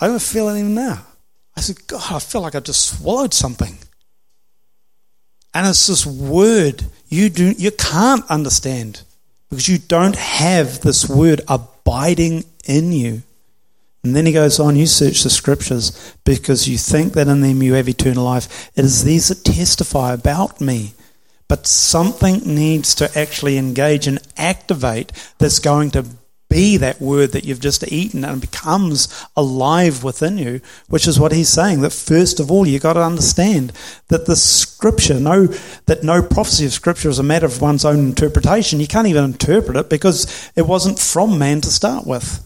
[0.00, 1.04] I don't feel it even now.
[1.56, 3.78] I said, God, I feel like I just swallowed something.
[5.52, 9.02] And it's this word you do you can't understand
[9.48, 13.22] because you don't have this word abiding in you.
[14.06, 17.40] And then he goes oh, on, you search the scriptures because you think that in
[17.40, 18.70] them you have eternal life.
[18.76, 20.92] It is these that testify about me.
[21.48, 26.06] But something needs to actually engage and activate that's going to
[26.48, 31.32] be that word that you've just eaten and becomes alive within you, which is what
[31.32, 31.80] he's saying.
[31.80, 33.72] That first of all, you've got to understand
[34.06, 35.46] that the scripture, no,
[35.86, 38.78] that no prophecy of scripture is a matter of one's own interpretation.
[38.78, 42.44] You can't even interpret it because it wasn't from man to start with.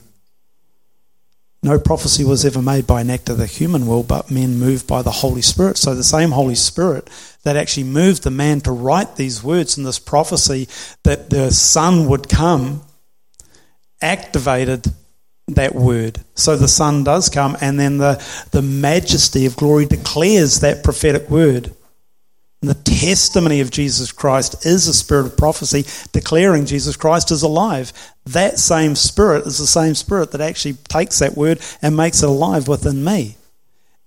[1.62, 4.87] No prophecy was ever made by an act of the human will, but men moved
[4.87, 5.77] by the Holy Spirit.
[5.77, 7.11] So the same Holy Spirit
[7.42, 10.68] that actually moved the man to write these words in this prophecy
[11.05, 12.83] that the Son would come
[14.01, 14.87] activated
[15.49, 16.20] that word.
[16.35, 21.29] So the Son does come, and then the, the majesty of glory declares that prophetic
[21.29, 21.75] word.
[22.62, 27.90] The testimony of Jesus Christ is a spirit of prophecy declaring Jesus Christ is alive.
[28.27, 32.29] That same spirit is the same spirit that actually takes that word and makes it
[32.29, 33.37] alive within me.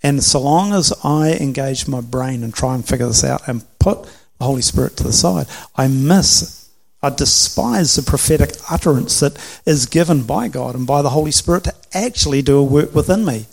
[0.04, 3.66] And so long as I engage my brain and try and figure this out and
[3.80, 4.04] put
[4.38, 6.70] the Holy Spirit to the side, I miss,
[7.02, 9.36] I despise the prophetic utterance that
[9.66, 13.26] is given by God and by the Holy Spirit to actually do a work within
[13.26, 13.48] me.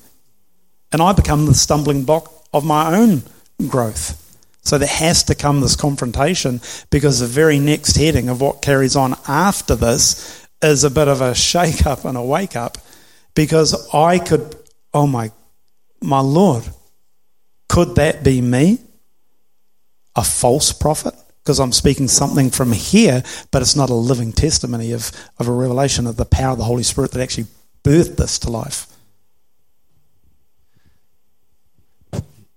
[0.92, 3.22] And I become the stumbling block of my own
[3.66, 4.29] growth.
[4.62, 8.96] So there has to come this confrontation because the very next heading of what carries
[8.96, 12.78] on after this is a bit of a shake up and a wake up
[13.34, 14.54] because I could,
[14.92, 15.32] oh my,
[16.02, 16.64] my Lord,
[17.68, 18.78] could that be me?
[20.16, 21.14] A false prophet?
[21.42, 25.52] Because I'm speaking something from here, but it's not a living testimony of, of a
[25.52, 27.46] revelation of the power of the Holy Spirit that actually
[27.82, 28.89] birthed this to life.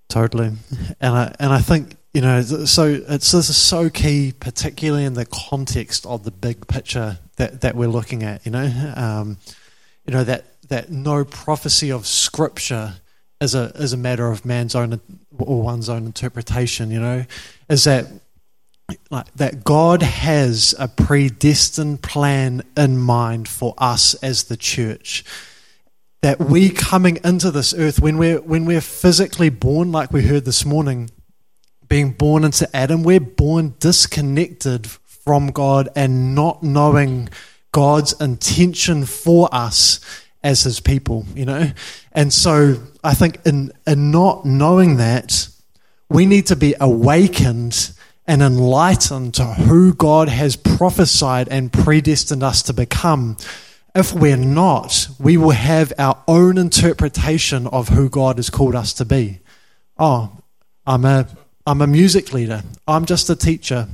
[0.08, 0.52] Totally,
[1.00, 5.14] and I and I think you know so it's this is so key, particularly in
[5.14, 8.44] the context of the big picture that, that we're looking at.
[8.46, 9.38] You know, um,
[10.06, 12.94] you know that that no prophecy of Scripture
[13.40, 15.00] is a is a matter of man's own
[15.38, 16.90] or one's own interpretation.
[16.90, 17.24] You know,
[17.68, 18.06] is that
[19.10, 25.24] like that God has a predestined plan in mind for us as the church
[26.24, 30.46] that we coming into this earth when we're when we're physically born like we heard
[30.46, 31.10] this morning
[31.86, 37.28] being born into Adam we're born disconnected from God and not knowing
[37.72, 40.00] God's intention for us
[40.42, 41.70] as his people you know?
[42.12, 45.46] And so I think in in not knowing that
[46.08, 47.92] we need to be awakened
[48.26, 53.36] and enlightened to who God has prophesied and predestined us to become
[53.94, 58.92] if we're not, we will have our own interpretation of who God has called us
[58.94, 59.40] to be.
[59.98, 60.36] Oh,
[60.86, 61.28] I'm a,
[61.66, 62.62] I'm a music leader.
[62.88, 63.88] I'm just a teacher.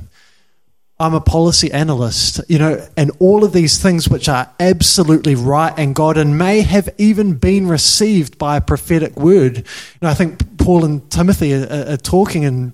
[0.99, 5.73] I'm a policy analyst, you know, and all of these things which are absolutely right
[5.77, 9.57] and God and may have even been received by a prophetic word.
[9.57, 9.63] You
[10.01, 12.73] know, I think Paul and Timothy are, are talking and,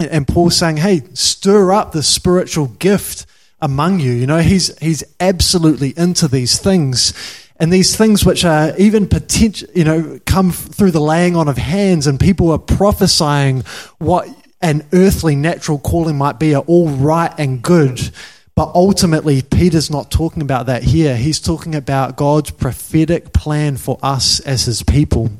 [0.00, 3.26] and Paul saying, hey, stir up the spiritual gift
[3.60, 4.12] among you.
[4.12, 7.12] You know, he's, he's absolutely into these things.
[7.60, 11.56] And these things which are even potential, you know, come through the laying on of
[11.56, 13.64] hands and people are prophesying
[13.98, 14.28] what
[14.60, 18.10] an earthly natural calling might be are all right and good.
[18.54, 21.16] But ultimately, Peter's not talking about that here.
[21.16, 25.30] He's talking about God's prophetic plan for us as his people.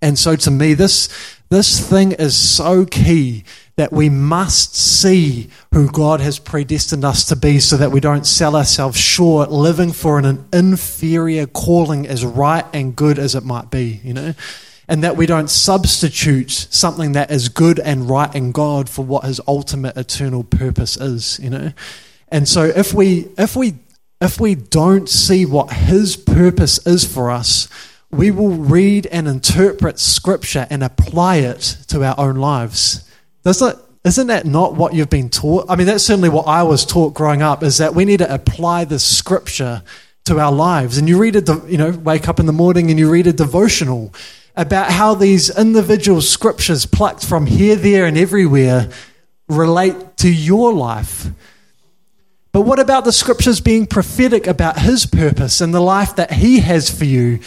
[0.00, 1.08] And so to me, this,
[1.52, 3.44] this thing is so key
[3.76, 8.26] that we must see who God has predestined us to be so that we don't
[8.26, 13.70] sell ourselves short living for an inferior calling as right and good as it might
[13.70, 14.32] be, you know?
[14.88, 19.24] And that we don't substitute something that is good and right in God for what
[19.24, 21.72] his ultimate eternal purpose is, you know?
[22.28, 23.74] And so if we if we
[24.22, 27.68] if we don't see what his purpose is for us,
[28.12, 33.08] we will read and interpret scripture and apply it to our own lives.
[33.42, 35.66] Does that, isn't that not what you've been taught?
[35.68, 38.32] I mean, that's certainly what I was taught growing up, is that we need to
[38.32, 39.82] apply the scripture
[40.24, 40.98] to our lives.
[40.98, 43.32] And you read a, you know, wake up in the morning and you read a
[43.32, 44.14] devotional
[44.54, 48.90] about how these individual scriptures plucked from here, there, and everywhere
[49.48, 51.26] relate to your life.
[52.52, 56.60] But what about the scriptures being prophetic about his purpose and the life that he
[56.60, 57.40] has for you,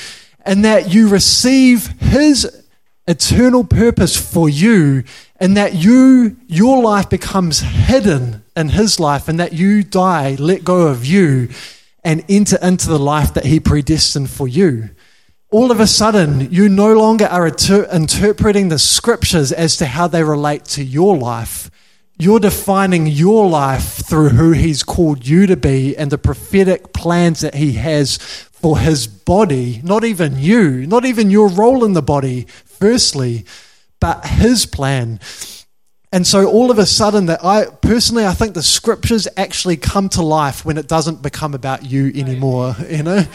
[0.45, 2.63] and that you receive his
[3.08, 5.03] eternal purpose for you
[5.38, 10.63] and that you your life becomes hidden in his life and that you die let
[10.63, 11.49] go of you
[12.03, 14.89] and enter into the life that he predestined for you.
[15.51, 20.07] All of a sudden you no longer are inter- interpreting the scriptures as to how
[20.07, 21.70] they relate to your life.
[22.17, 27.41] You're defining your life through who he's called you to be and the prophetic plans
[27.41, 28.17] that he has
[28.66, 33.45] for his body not even you not even your role in the body firstly
[33.99, 35.20] but his plan.
[36.11, 40.09] And so all of a sudden that I personally I think the scriptures actually come
[40.09, 43.26] to life when it doesn't become about you anymore, you know?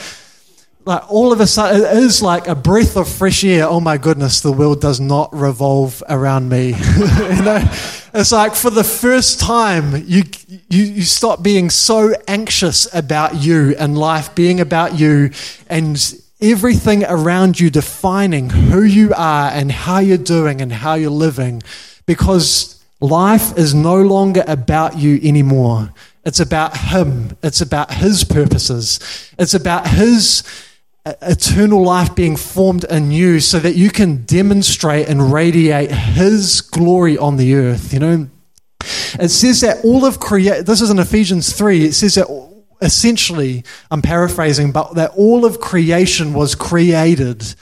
[0.87, 3.69] Like all of a sudden it is like a breath of fresh air.
[3.69, 6.69] Oh my goodness, the world does not revolve around me.
[6.99, 7.63] you know?
[8.13, 10.25] It's like for the first time you,
[10.69, 15.31] you you stop being so anxious about you and life being about you
[15.69, 15.97] and
[16.41, 21.63] everything around you defining who you are and how you're doing and how you're living
[22.07, 25.93] because life is no longer about you anymore.
[26.25, 28.99] It's about Him, it's about His purposes,
[29.39, 30.43] it's about His
[31.07, 37.17] eternal life being formed in you so that you can demonstrate and radiate His glory
[37.17, 37.93] on the earth.
[37.93, 38.29] You know,
[39.19, 40.67] it says that all of create.
[40.67, 41.85] This is in Ephesians three.
[41.85, 42.29] It says that
[42.83, 47.55] essentially, I'm paraphrasing, but that all of creation was created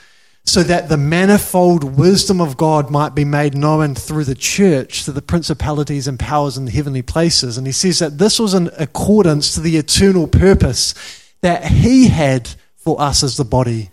[0.45, 5.11] so that the manifold wisdom of God might be made known through the church to
[5.11, 7.57] the principalities and powers in the heavenly places.
[7.57, 10.95] And he says that this was in accordance to the eternal purpose
[11.41, 12.49] that he had
[12.89, 13.89] for us as the body.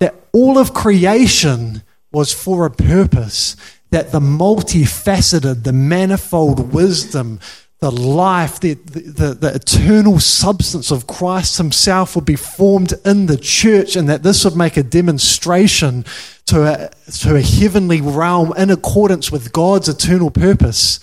[0.00, 1.82] That all of creation
[2.12, 3.56] was for a purpose.
[3.90, 7.40] That the multifaceted, the manifold wisdom,
[7.80, 13.38] the life, the, the, the, eternal substance of Christ Himself would be formed in the
[13.38, 16.04] church, and that this would make a demonstration
[16.46, 16.90] to a,
[17.20, 21.00] to a heavenly realm in accordance with God's eternal purpose.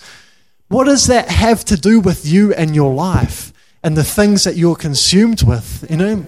[0.68, 4.56] What does that have to do with you and your life and the things that
[4.56, 5.84] you're consumed with?
[5.90, 6.26] You know,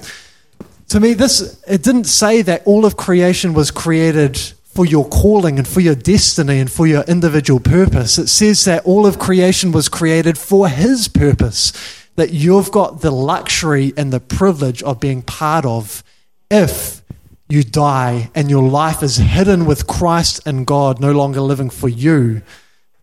[0.90, 5.56] to me, this it didn't say that all of creation was created for your calling
[5.56, 8.18] and for your destiny and for your individual purpose.
[8.18, 11.72] It says that all of creation was created for His purpose,
[12.16, 16.02] that you've got the luxury and the privilege of being part of
[16.50, 17.02] if
[17.48, 21.88] you die and your life is hidden with Christ and God, no longer living for
[21.88, 22.42] you.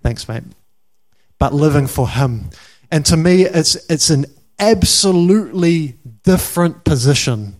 [0.04, 0.44] Thanks, mate.
[1.40, 2.50] But living for Him.
[2.92, 4.26] And to me, it's, it's an
[4.60, 7.57] absolutely different position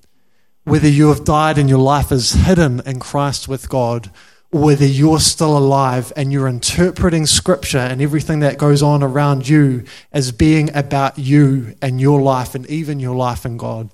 [0.68, 4.12] whether you have died and your life is hidden in Christ with God,
[4.52, 9.48] or whether you're still alive and you're interpreting Scripture and everything that goes on around
[9.48, 13.90] you as being about you and your life and even your life in God.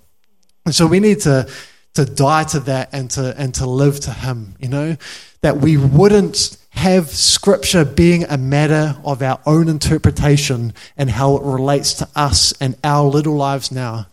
[0.66, 1.48] And so we need to,
[1.94, 4.98] to die to that and to, and to live to Him, you know,
[5.42, 11.44] that we wouldn't have Scripture being a matter of our own interpretation and how it
[11.44, 14.08] relates to us and our little lives now,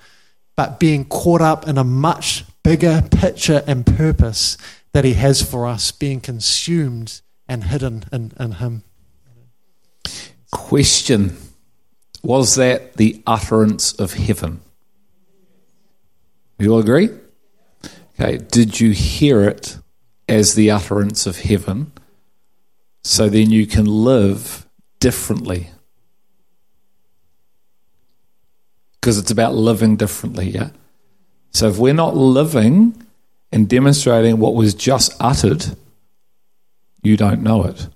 [0.56, 4.56] but being caught up in a much bigger picture and purpose
[4.92, 8.82] that He has for us, being consumed and hidden in, in Him.
[10.50, 11.36] Question
[12.22, 14.60] Was that the utterance of heaven?
[16.58, 17.08] You all agree?
[18.20, 19.78] Okay, did you hear it
[20.28, 21.92] as the utterance of heaven
[23.02, 24.66] so then you can live
[24.98, 25.70] differently?
[29.00, 30.70] Because it's about living differently, yeah?
[31.52, 33.06] So if we're not living
[33.52, 35.64] and demonstrating what was just uttered,
[37.02, 37.88] you don't know it.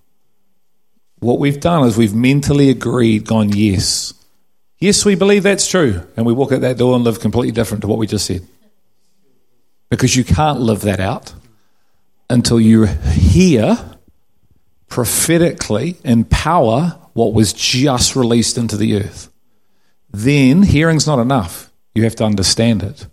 [1.20, 4.12] What we've done is we've mentally agreed, gone, yes.
[4.78, 6.02] Yes, we believe that's true.
[6.16, 8.46] And we walk out that door and live completely different to what we just said.
[9.88, 11.32] Because you can't live that out
[12.28, 13.78] until you hear
[14.88, 19.30] prophetically in power what was just released into the earth.
[20.11, 21.70] Then hearing's not enough.
[21.94, 23.07] You have to understand it.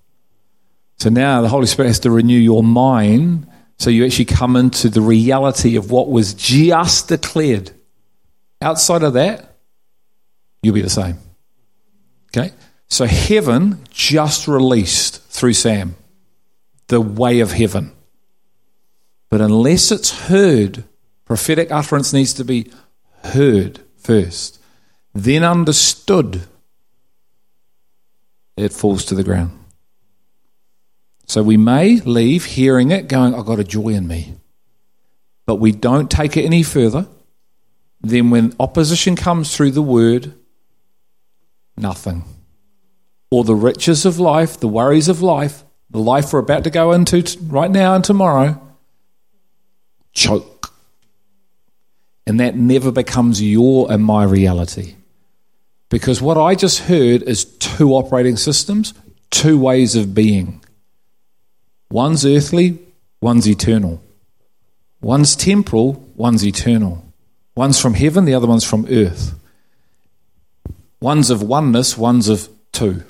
[1.02, 3.48] So now the Holy Spirit has to renew your mind
[3.80, 7.72] so you actually come into the reality of what was just declared.
[8.62, 9.58] Outside of that,
[10.62, 11.18] you'll be the same.
[12.28, 12.54] Okay?
[12.88, 15.96] So heaven just released through Sam
[16.86, 17.94] the way of heaven.
[19.32, 20.84] But unless it's heard,
[21.26, 22.72] prophetic utterance needs to be
[23.24, 24.62] heard first,
[25.16, 26.44] then understood,
[28.56, 29.61] it falls to the ground.
[31.32, 34.34] So we may leave hearing it going, I've got a joy in me.
[35.46, 37.08] But we don't take it any further.
[38.02, 40.34] Then when opposition comes through the word,
[41.78, 42.26] nothing.
[43.32, 46.92] Or the riches of life, the worries of life, the life we're about to go
[46.92, 48.62] into right now and tomorrow,
[50.12, 50.74] choke.
[52.28, 54.96] And that never becomes your and my reality.
[55.88, 58.94] Because what I just heard is two operating systems,
[59.30, 60.62] two ways of being.
[61.92, 62.80] One's earthly,
[63.20, 64.02] one's eternal.
[65.02, 67.04] One's temporal, one's eternal.
[67.54, 69.38] One's from heaven, the other one's from earth.
[71.02, 73.04] One's of oneness, one's of two.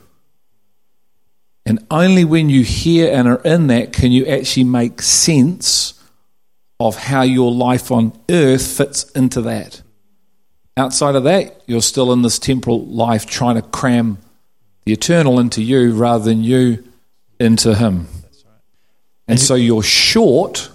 [1.63, 5.93] And only when you hear and are in that can you actually make sense
[6.79, 9.84] of how your life on earth fits into that.
[10.75, 14.17] Outside of that, you're still in this temporal life trying to cram
[14.86, 16.84] the eternal into you rather than you
[17.39, 18.07] into Him.
[19.32, 20.69] And so you're short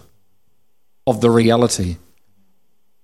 [1.06, 1.98] of the reality.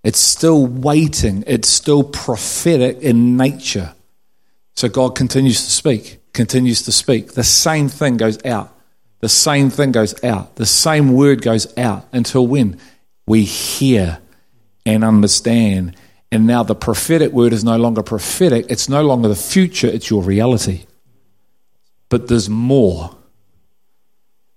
[0.02, 3.94] It's still waiting, it's still prophetic in nature.
[4.74, 7.34] So God continues to speak, continues to speak.
[7.34, 8.74] The same thing goes out.
[9.20, 10.56] The same thing goes out.
[10.56, 12.78] The same word goes out until when?
[13.26, 14.20] We hear
[14.86, 15.96] and understand.
[16.32, 18.66] And now the prophetic word is no longer prophetic.
[18.70, 20.86] It's no longer the future, it's your reality.
[22.08, 23.14] But there's more.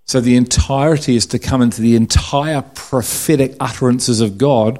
[0.05, 4.79] So the entirety is to come into the entire prophetic utterances of God,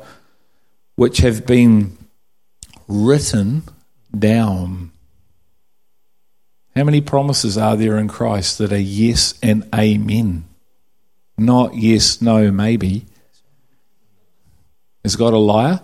[0.96, 1.98] which have been
[2.88, 3.64] written
[4.18, 4.92] down.
[6.76, 10.46] How many promises are there in Christ that are yes and amen?
[11.38, 13.06] Not yes, no, maybe.
[15.04, 15.82] Is God a liar?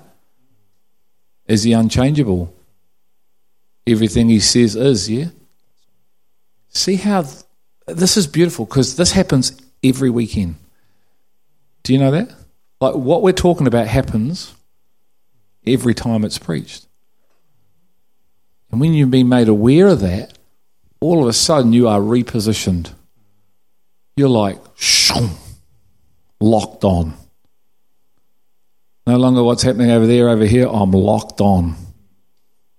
[1.48, 2.54] Is he unchangeable?
[3.88, 5.30] Everything he says is, yeah?
[6.70, 7.26] See how
[7.88, 10.56] this is beautiful because this happens every weekend.
[11.84, 12.34] Do you know that?
[12.80, 14.54] Like what we're talking about happens
[15.66, 16.88] every time it's preached.
[18.72, 20.38] And when you've been made aware of that,
[21.00, 22.94] all of a sudden you are repositioned.
[24.16, 25.32] You're like, shoom,
[26.40, 27.14] locked on.
[29.08, 31.76] No longer what's happening over there, over here, I'm locked on.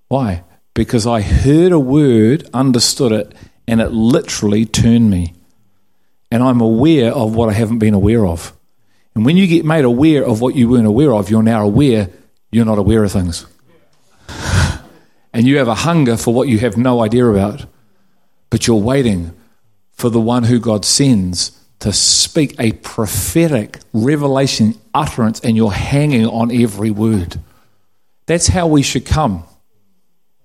[0.09, 0.44] Why?
[0.74, 3.34] Because I heard a word, understood it,
[3.67, 5.35] and it literally turned me.
[6.31, 8.53] And I'm aware of what I haven't been aware of.
[9.15, 12.09] And when you get made aware of what you weren't aware of, you're now aware
[12.53, 13.47] you're not aware of things.
[15.33, 17.65] and you have a hunger for what you have no idea about.
[18.51, 19.33] But you're waiting
[19.93, 26.27] for the one who God sends to speak a prophetic revelation utterance, and you're hanging
[26.27, 27.41] on every word.
[28.27, 29.45] That's how we should come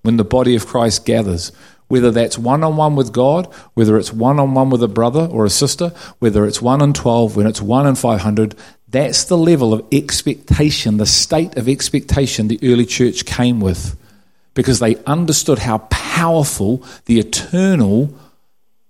[0.01, 1.51] when the body of Christ gathers
[1.87, 5.27] whether that's one on one with God, whether it's one on one with a brother
[5.31, 8.55] or a sister, whether it's one in 12, when it's one in 500,
[8.89, 13.97] that's the level of expectation, the state of expectation the early church came with
[14.53, 18.13] because they understood how powerful the eternal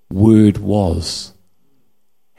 [0.10, 1.34] word was.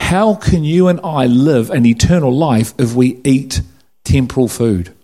[0.01, 3.61] How can you and I live an eternal life if we eat
[4.05, 4.95] temporal food?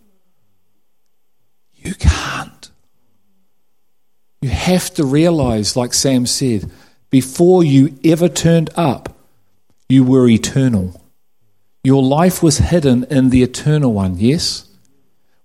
[1.75, 2.14] You can't.
[4.45, 6.71] You have to realize, like Sam said,
[7.09, 9.17] before you ever turned up,
[9.89, 11.01] you were eternal.
[11.83, 14.69] Your life was hidden in the eternal one, yes?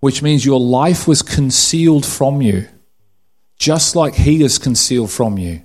[0.02, 2.68] Which means your life was concealed from you,
[3.58, 5.62] just like He is concealed from you.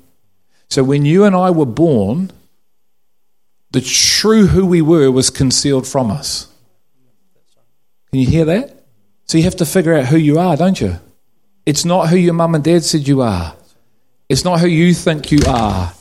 [0.70, 2.30] So when you and I were born,
[3.72, 6.46] the true who we were was concealed from us.
[8.12, 8.84] Can you hear that?
[9.24, 11.00] So you have to figure out who you are, don't you?
[11.66, 13.54] It's not who your mum and dad said you are.
[14.28, 15.92] It's not who you think you are.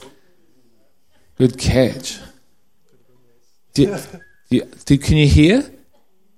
[1.38, 2.20] Good catch.
[3.74, 3.98] Do,
[4.50, 5.70] do, do, can you hear?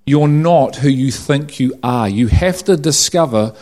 [0.06, 2.08] You're not who you think you are.
[2.08, 3.56] You have to discover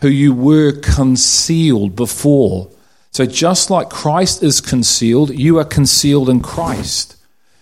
[0.00, 2.70] who you were concealed before.
[3.12, 7.16] So, just like Christ is concealed, you are concealed in Christ.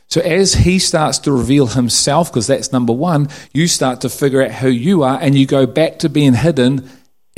[0.06, 4.42] So, as He starts to reveal Himself, because that's number one, you start to figure
[4.42, 6.88] out who you are and you go back to being hidden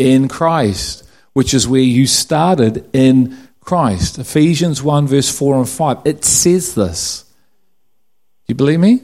[0.01, 4.19] in Christ, which is where you started in Christ.
[4.19, 5.99] Ephesians 1, verse 4 and 5.
[6.05, 7.25] It says this.
[8.49, 9.03] You believe me?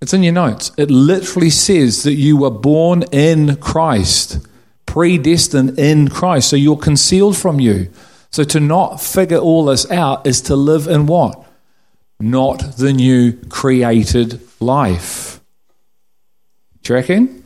[0.00, 0.72] It's in your notes.
[0.76, 4.44] It literally says that you were born in Christ,
[4.86, 6.48] predestined in Christ.
[6.48, 7.90] So you're concealed from you.
[8.30, 11.46] So to not figure all this out is to live in what?
[12.18, 15.40] Not the new created life.
[16.82, 17.41] Do you reckon?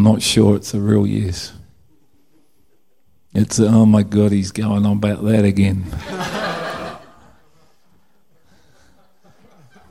[0.00, 1.52] I'm not sure it's a real yes.
[3.34, 5.84] It's oh my God, he's going on about that again.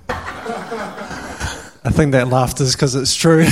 [0.09, 3.41] I think that laughter is because it's true.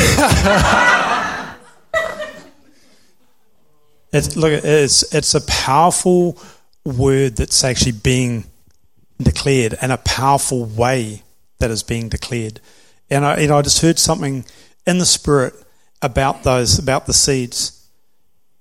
[4.12, 6.39] it's, look, it's, it's a powerful
[6.84, 8.45] word that's actually being
[9.22, 11.22] declared and a powerful way
[11.60, 12.62] that is being declared.
[13.12, 14.43] And I, you know, I just heard something
[14.88, 15.53] in the spirit
[16.02, 17.89] about those, about the seeds.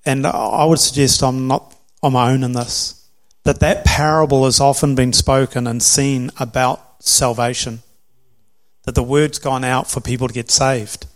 [0.05, 3.09] And I would suggest I'm not on my own in this.
[3.45, 7.83] That that parable has often been spoken and seen about salvation.
[8.85, 11.07] That the word's gone out for people to get saved.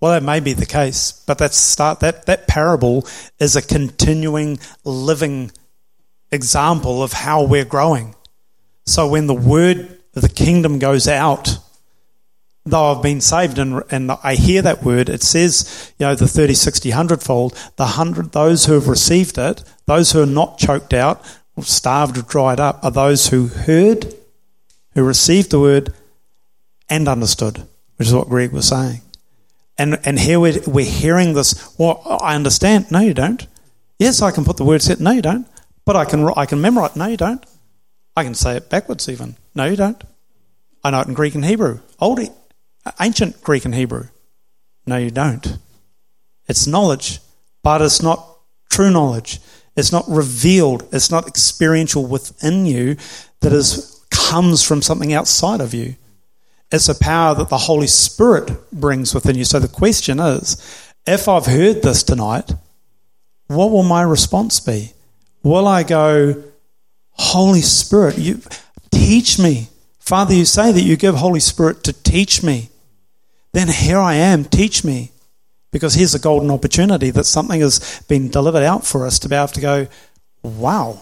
[0.00, 3.06] Well, that may be the case, but that's start that, that parable
[3.38, 5.52] is a continuing living
[6.32, 8.16] example of how we're growing.
[8.84, 11.58] So when the word of the kingdom goes out,
[12.64, 16.28] though I've been saved and, and I hear that word, it says, you know, the
[16.28, 20.58] 30, 60, 100 fold, the 100, those who have received it, those who are not
[20.58, 21.22] choked out,
[21.56, 24.14] or starved or dried up, are those who heard,
[24.94, 25.92] who received the word
[26.88, 29.00] and understood, which is what Greg was saying.
[29.78, 32.90] And, and here we're, we're hearing this, well, I understand.
[32.92, 33.46] No, you don't.
[33.98, 35.02] Yes, I can put the words in.
[35.02, 35.46] No, you don't.
[35.84, 36.94] But I can, I can memorize.
[36.94, 37.44] No, you don't.
[38.16, 39.36] I can say it backwards even.
[39.54, 40.02] No, you don't.
[40.84, 41.80] I know it in Greek and Hebrew.
[41.98, 42.20] Old,
[43.00, 44.08] ancient Greek and Hebrew.
[44.86, 45.58] No, you don't.
[46.48, 47.20] It's knowledge,
[47.62, 48.26] but it's not
[48.70, 49.40] true knowledge.
[49.76, 50.88] It's not revealed.
[50.92, 52.96] It's not experiential within you
[53.40, 55.96] that is comes from something outside of you.
[56.70, 59.44] It's a power that the Holy Spirit brings within you.
[59.44, 60.56] So the question is,
[61.06, 62.52] if I've heard this tonight,
[63.48, 64.92] what will my response be?
[65.42, 66.42] Will I go,
[67.10, 68.40] Holy Spirit, you
[68.90, 69.68] teach me.
[69.98, 72.70] Father, you say that you give Holy Spirit to teach me.
[73.52, 75.12] Then here I am, teach me.
[75.70, 79.34] Because here's a golden opportunity that something has been delivered out for us to be
[79.34, 79.88] able to go,
[80.42, 81.00] wow,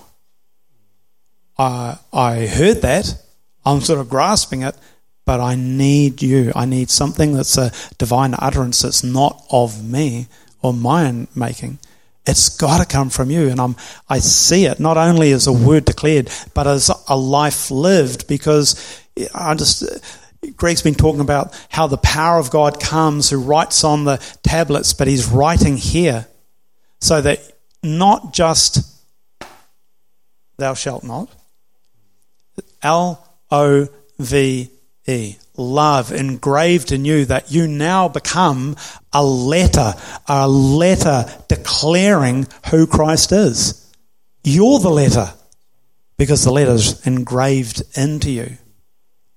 [1.58, 3.20] I, I heard that.
[3.64, 4.76] I'm sort of grasping it,
[5.26, 6.52] but I need you.
[6.54, 10.28] I need something that's a divine utterance that's not of me
[10.62, 11.78] or my making.
[12.24, 13.48] It's got to come from you.
[13.48, 13.76] And I'm,
[14.08, 19.02] I see it not only as a word declared, but as a life lived because
[19.34, 19.82] I just,
[20.56, 24.94] Greg's been talking about how the power of God comes, who writes on the tablets,
[24.94, 26.26] but he's writing here
[27.00, 27.40] so that
[27.82, 28.86] not just
[30.56, 31.28] thou shalt not,
[32.82, 33.88] L O
[34.18, 34.70] V
[35.06, 38.76] E, love engraved in you, that you now become
[39.12, 39.94] a letter,
[40.26, 43.92] a letter declaring who Christ is.
[44.44, 45.32] You're the letter
[46.16, 48.56] because the letter's engraved into you.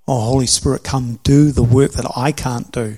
[0.08, 2.98] Oh, Holy Spirit, come do the work that I can't do.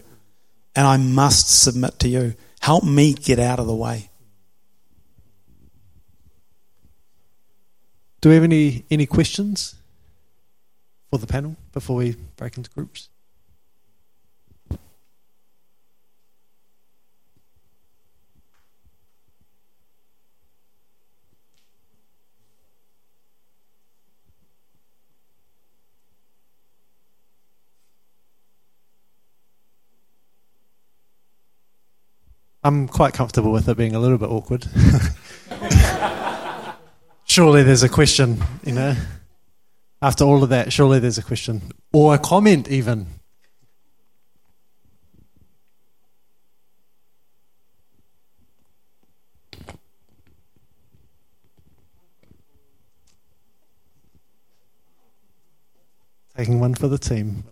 [0.75, 2.33] And I must submit to you.
[2.61, 4.09] Help me get out of the way.
[8.21, 9.75] Do we have any, any questions
[11.11, 13.09] for the panel before we break into groups?
[32.65, 34.65] I'm quite comfortable with it being a little bit awkward.
[37.25, 38.95] surely there's a question, you know.
[40.01, 41.61] After all of that, surely there's a question
[41.93, 43.05] or a comment, even.
[56.35, 57.43] Taking one for the team.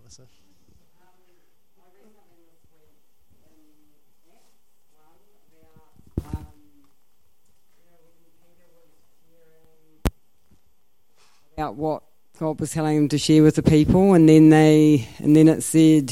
[11.54, 12.02] About what
[12.40, 15.62] God was telling them to share with the people, and then they, and then it
[15.62, 16.12] said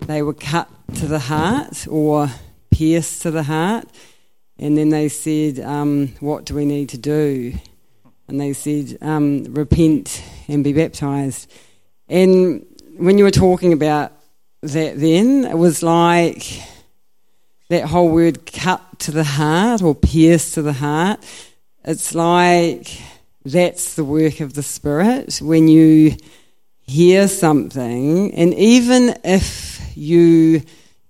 [0.00, 2.28] they were cut to the heart or
[2.70, 3.88] pierced to the heart,
[4.58, 7.54] and then they said, um, "What do we need to do?"
[8.28, 11.50] And they said, um, "Repent and be baptized."
[12.06, 12.66] And
[12.98, 14.12] when you were talking about
[14.60, 16.60] that, then it was like
[17.70, 21.24] that whole word "cut to the heart" or "pierced to the heart."
[21.86, 23.00] It's like
[23.44, 26.16] that's the work of the Spirit when you
[26.82, 30.62] hear something, and even if you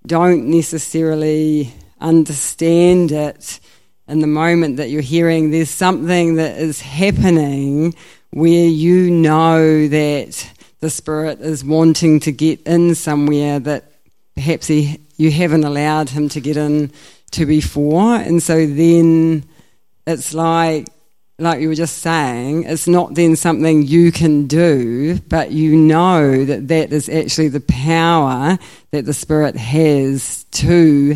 [0.05, 3.59] don't necessarily understand it
[4.07, 7.95] in the moment that you're hearing, there's something that is happening
[8.31, 13.91] where you know that the Spirit is wanting to get in somewhere that
[14.35, 16.91] perhaps he, you haven't allowed him to get in
[17.31, 18.15] to before.
[18.15, 19.45] And so then
[20.05, 20.87] it's like
[21.43, 26.45] like you were just saying, it's not then something you can do, but you know
[26.45, 28.57] that that is actually the power
[28.91, 31.15] that the Spirit has to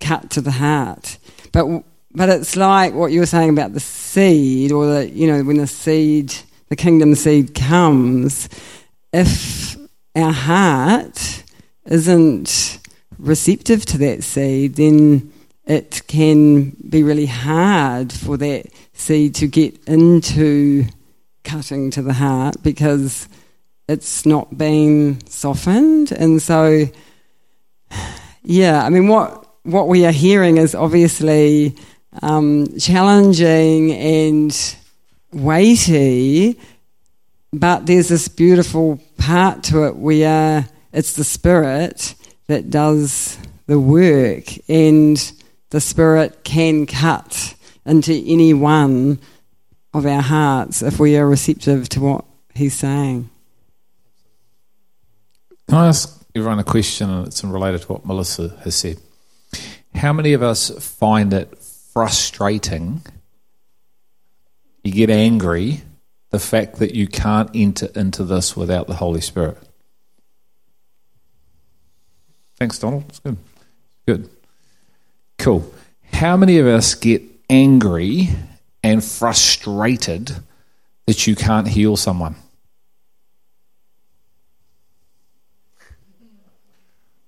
[0.00, 1.18] cut to the heart.
[1.52, 5.42] But but it's like what you were saying about the seed, or the you know
[5.42, 6.34] when the seed,
[6.68, 8.48] the kingdom seed comes,
[9.12, 9.76] if
[10.14, 11.42] our heart
[11.86, 12.78] isn't
[13.18, 15.32] receptive to that seed, then
[15.66, 20.86] it can be really hard for that seed to get into
[21.42, 23.28] cutting to the heart because
[23.88, 26.10] it's not been softened.
[26.12, 26.86] And so,
[28.42, 31.74] yeah, I mean, what what we are hearing is obviously
[32.22, 34.76] um, challenging and
[35.32, 36.58] weighty,
[37.52, 42.14] but there's this beautiful part to it where it's the Spirit
[42.46, 45.32] that does the work, and
[45.70, 47.53] the Spirit can cut
[47.86, 49.18] into any one
[49.92, 52.24] of our hearts if we are receptive to what
[52.54, 53.30] He's saying.
[55.68, 58.98] Can I ask everyone a question, and it's related to what Melissa has said?
[59.94, 63.02] How many of us find it frustrating?
[64.82, 65.82] You get angry
[66.30, 69.56] the fact that you can't enter into this without the Holy Spirit.
[72.56, 73.08] Thanks, Donald.
[73.08, 73.36] That's good.
[74.06, 74.30] Good.
[75.38, 75.72] Cool.
[76.12, 78.28] How many of us get angry
[78.82, 80.36] and frustrated
[81.06, 82.36] that you can't heal someone?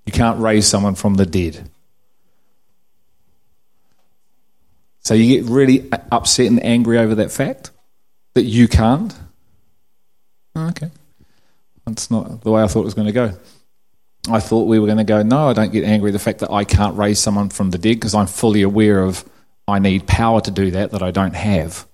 [0.05, 1.69] You can't raise someone from the dead.
[5.01, 7.71] So you get really upset and angry over that fact
[8.35, 9.15] that you can't?
[10.55, 10.91] Oh, okay.
[11.87, 13.33] That's not the way I thought it was going to go.
[14.29, 16.51] I thought we were going to go, no, I don't get angry the fact that
[16.51, 19.25] I can't raise someone from the dead because I'm fully aware of
[19.69, 21.87] I need power to do that that I don't have.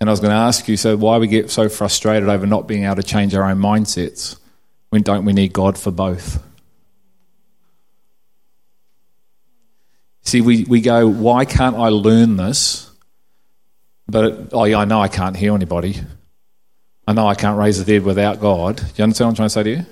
[0.00, 2.66] And I was going to ask you, so why we get so frustrated over not
[2.66, 4.38] being able to change our own mindsets
[4.90, 6.42] when don't we need God for both?
[10.22, 12.90] See, we, we go, why can't I learn this?
[14.08, 16.00] But, oh, yeah, I know I can't heal anybody.
[17.06, 18.76] I know I can't raise the dead without God.
[18.76, 19.86] Do you understand what I'm trying to say to you?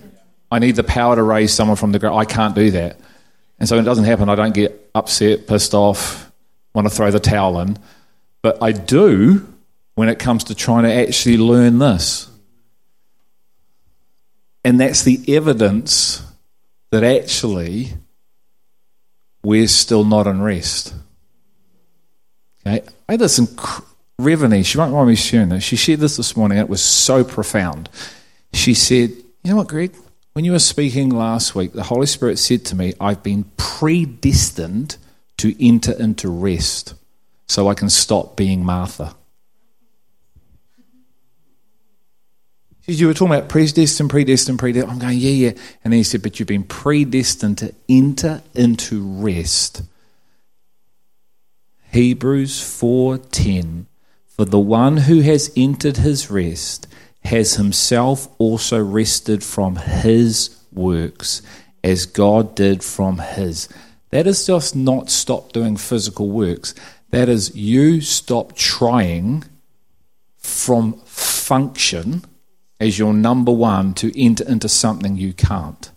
[0.50, 2.12] I need the power to raise someone from the grave.
[2.12, 2.98] I can't do that.
[3.58, 6.30] And so when it doesn't happen, I don't get upset, pissed off,
[6.74, 7.78] want to throw the towel in.
[8.42, 9.46] But I do
[9.94, 12.28] when it comes to trying to actually learn this.
[14.64, 16.24] And that's the evidence
[16.90, 17.94] that actually
[19.42, 20.94] we're still not in rest.
[22.64, 22.86] Okay?
[23.08, 23.84] I had this inc-
[24.18, 25.64] Reverend, she won't mind me sharing this.
[25.64, 26.58] She shared this this morning.
[26.58, 27.88] It was so profound.
[28.52, 29.10] She said,
[29.42, 29.94] You know what, Greg?
[30.32, 34.96] When you were speaking last week, the Holy Spirit said to me, I've been predestined
[35.36, 36.94] to enter into rest
[37.46, 39.14] so I can stop being Martha.
[42.80, 44.90] Said, You were talking about predestined, predestined, predestined.
[44.90, 45.52] I'm going, Yeah, yeah.
[45.84, 49.82] And then he said, But you've been predestined to enter into rest.
[51.90, 53.84] Hebrews 4:10
[54.26, 56.86] For the one who has entered his rest
[57.24, 61.42] has himself also rested from his works
[61.84, 63.68] as God did from his.
[64.10, 66.74] That is just not stop doing physical works.
[67.10, 69.44] That is you stop trying
[70.38, 72.24] from function
[72.80, 75.90] as your number one to enter into something you can't.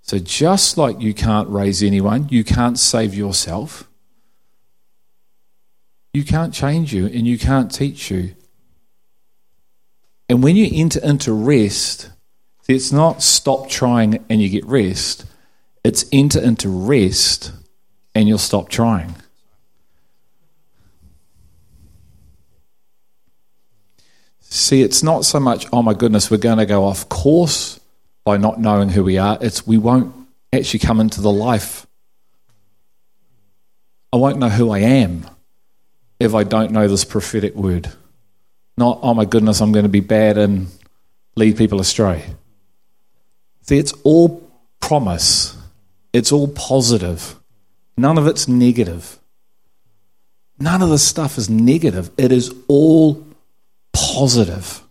[0.00, 3.88] So, just like you can't raise anyone, you can't save yourself,
[6.12, 8.34] you can't change you, and you can't teach you.
[10.32, 12.08] And when you enter into rest,
[12.66, 15.26] it's not stop trying and you get rest,
[15.84, 17.52] it's enter into rest
[18.14, 19.14] and you'll stop trying.
[24.40, 27.78] See, it's not so much, oh my goodness, we're going to go off course
[28.24, 29.36] by not knowing who we are.
[29.42, 30.14] It's we won't
[30.50, 31.86] actually come into the life.
[34.10, 35.28] I won't know who I am
[36.18, 37.92] if I don't know this prophetic word.
[38.82, 40.66] Not, oh my goodness, I'm going to be bad and
[41.36, 42.24] lead people astray.
[43.60, 45.56] See, it's all promise,
[46.12, 47.36] it's all positive.
[47.96, 49.20] None of it's negative.
[50.58, 52.10] None of the stuff is negative.
[52.18, 53.24] It is all
[53.92, 54.82] positive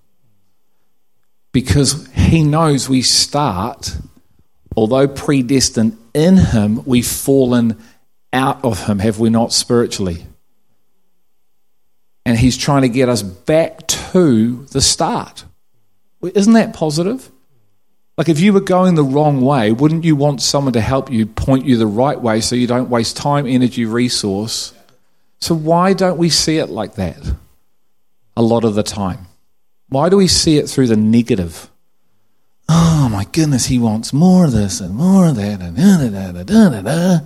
[1.52, 3.98] because he knows we start,
[4.78, 7.78] although predestined in him, we've fallen
[8.32, 10.28] out of him, have we not, spiritually?
[12.26, 15.46] And he's trying to get us back to the start.
[16.22, 17.32] Isn't that positive?
[18.18, 21.26] Like if you were going the wrong way, wouldn't you want someone to help you
[21.26, 24.74] point you the right way so you don't waste time, energy, resource?
[25.40, 27.18] So why don't we see it like that?
[28.36, 29.28] a lot of the time?
[29.90, 31.70] Why do we see it through the negative?
[32.70, 36.32] Oh my goodness, he wants more of this and more of that and da da
[36.32, 37.26] da da da da.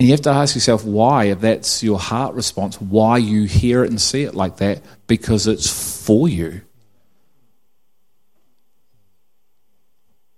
[0.00, 3.84] And you have to ask yourself why, if that's your heart response, why you hear
[3.84, 5.68] it and see it like that, because it's
[6.06, 6.62] for you.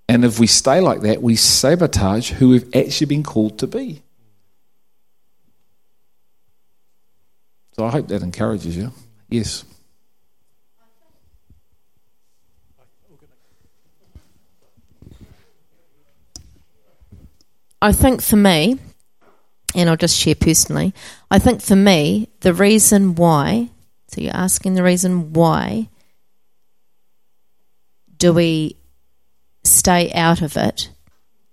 [0.09, 4.03] And if we stay like that, we sabotage who we've actually been called to be.
[7.77, 8.91] So I hope that encourages you.
[9.31, 9.65] Yes.
[17.81, 18.81] I think for me,
[19.75, 20.95] and I'll just share personally,
[21.31, 23.71] I think for me, the reason why
[24.09, 25.89] So you're asking the reason why
[28.19, 28.77] do we
[29.65, 30.91] stay out of it?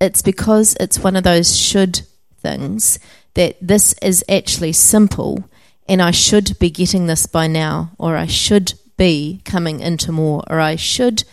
[0.01, 2.01] It's because it's one of those should
[2.41, 2.99] things
[3.35, 5.49] that this is actually simple
[5.87, 10.43] and I should be getting this by now, or I should be coming into more,
[10.47, 11.23] or I should.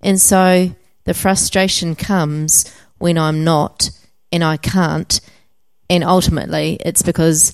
[0.00, 0.70] And so
[1.02, 3.90] the frustration comes when I'm not
[4.30, 5.20] and I can't.
[5.90, 7.52] And ultimately, it's because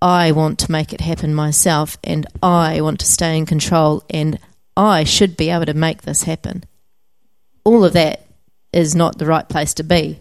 [0.00, 4.38] I want to make it happen myself and I want to stay in control and
[4.76, 6.64] I should be able to make this happen.
[7.64, 8.26] All of that
[8.72, 10.18] is not the right place to be,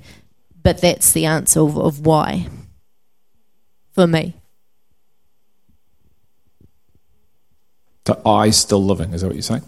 [0.64, 2.48] but that's the answer of, of why
[3.96, 4.34] for me.
[8.04, 9.64] The I still living, is that what you're saying?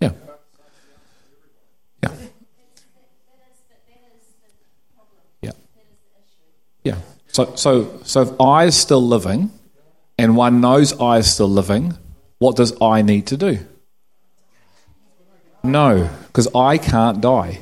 [0.00, 0.12] Yeah.
[2.02, 2.12] Yeah.
[5.42, 5.52] Yeah.
[6.84, 6.96] Yeah.
[7.32, 9.50] So, so, so if I is still living
[10.18, 11.96] and one knows I is still living,
[12.38, 13.58] what does I need to do?
[15.62, 17.60] No, because I can't die.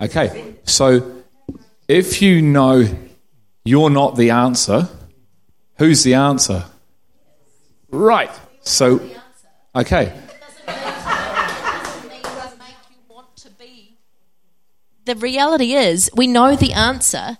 [0.00, 1.22] Okay, so
[1.88, 2.84] if you know
[3.64, 4.88] you're not the answer,
[5.78, 6.64] who's the answer?
[7.90, 8.30] Right.
[8.60, 9.00] So,
[9.74, 10.12] okay.
[15.06, 17.36] The reality is, we know the answer.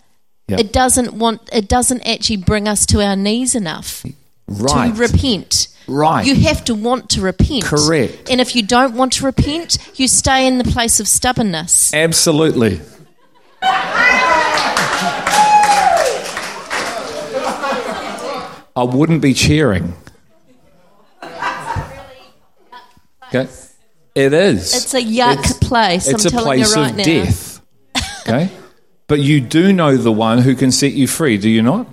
[0.48, 0.60] Yep.
[0.60, 1.48] It doesn't want.
[1.52, 4.04] It doesn't actually bring us to our knees enough
[4.46, 4.94] Right.
[4.94, 5.68] to repent.
[5.86, 6.26] Right.
[6.26, 7.64] You have to want to repent.
[7.64, 8.28] Correct.
[8.30, 11.92] And if you don't want to repent, you stay in the place of stubbornness.
[11.94, 12.80] Absolutely.
[18.76, 19.94] I wouldn't be cheering.
[23.28, 23.48] Okay?
[24.14, 24.74] It is.
[24.74, 26.06] It's a yuck It's- place.
[26.08, 27.04] It's I'm a telling place you right of now.
[27.04, 27.50] death.
[28.26, 28.50] Okay?
[29.06, 31.86] But you do know the one who can set you free, do you not?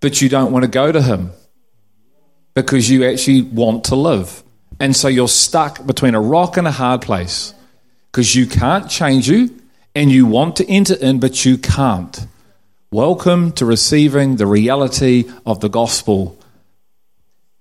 [0.00, 1.30] But you don't want to go to him
[2.54, 4.42] because you actually want to live.
[4.80, 7.54] And so you're stuck between a rock and a hard place
[8.10, 9.50] because you can't change you
[9.94, 12.26] and you want to enter in, but you can't.
[12.90, 16.38] Welcome to receiving the reality of the gospel,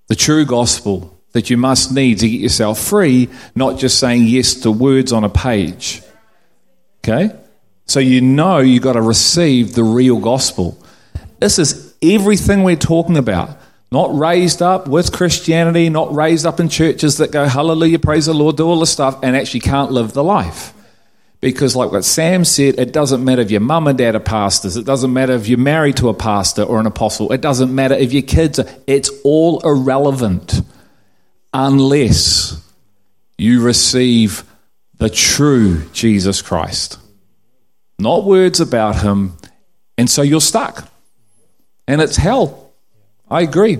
[0.07, 4.53] the true gospel that you must need to get yourself free, not just saying yes
[4.55, 6.01] to words on a page.
[6.99, 7.31] Okay?
[7.85, 10.77] So you know you've got to receive the real gospel.
[11.39, 13.57] This is everything we're talking about.
[13.91, 18.33] Not raised up with Christianity, not raised up in churches that go, hallelujah, praise the
[18.33, 20.73] Lord, do all this stuff, and actually can't live the life.
[21.39, 24.77] Because, like what Sam said, it doesn't matter if your mum and dad are pastors.
[24.77, 27.31] It doesn't matter if you're married to a pastor or an apostle.
[27.31, 28.65] It doesn't matter if your kids are.
[28.87, 30.61] It's all irrelevant
[31.53, 32.59] unless
[33.37, 34.43] you receive
[34.97, 36.97] the true Jesus Christ.
[37.97, 39.37] Not words about him.
[39.97, 40.89] And so you're stuck.
[41.87, 42.73] And it's hell.
[43.29, 43.79] I agree.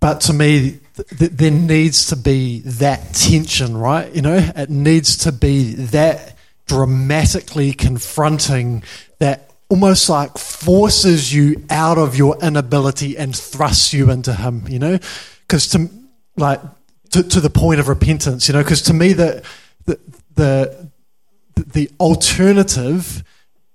[0.00, 4.14] But to me, th- th- there needs to be that tension, right?
[4.14, 6.36] You know, it needs to be that
[6.66, 8.82] dramatically confronting
[9.18, 14.78] that almost like forces you out of your inability and thrusts you into Him, you
[14.78, 14.98] know?
[15.40, 15.88] Because to,
[16.36, 16.60] like,
[17.10, 19.42] to, to the point of repentance, you know, because to me, the,
[19.86, 19.98] the,
[20.34, 20.90] the,
[21.56, 23.24] the alternative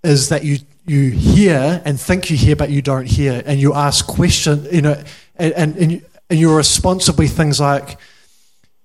[0.04, 3.74] is that you you hear and think you hear, but you don't hear, and you
[3.74, 5.02] ask question, you know,
[5.36, 7.98] and and and, you, and your response things like,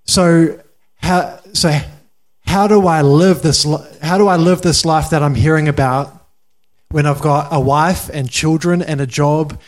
[0.05, 0.61] so
[0.97, 1.79] how so
[2.47, 3.67] how do I live this
[4.03, 6.27] how do I live this life that I'm hearing about
[6.91, 9.59] when I've got a wife and children and a job?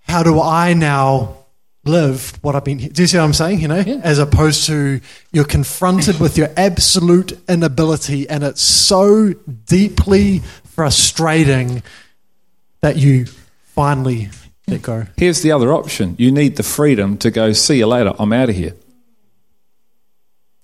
[0.00, 1.43] How do I now
[1.84, 2.78] live what I've been?
[2.78, 3.60] Do you see what I'm saying?
[3.60, 5.00] You know, as opposed to
[5.32, 9.32] you're confronted with your absolute inability, and it's so
[9.66, 11.82] deeply frustrating
[12.80, 13.26] that you
[13.74, 14.30] finally
[14.66, 15.06] let go.
[15.16, 18.48] Here's the other option you need the freedom to go, see you later, I'm out
[18.48, 18.74] of here.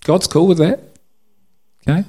[0.05, 0.81] God's cool with that.
[1.87, 2.05] Okay?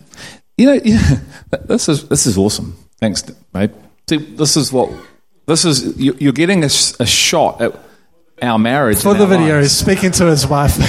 [0.57, 1.17] You know, yeah,
[1.65, 2.75] this is this is awesome.
[2.99, 3.71] Thanks, mate.
[4.09, 4.91] See, this is what
[5.47, 5.97] this is.
[5.97, 7.73] you- You're getting a shot at
[8.41, 9.71] our marriage For the video, lives.
[9.71, 10.77] he's speaking to his wife.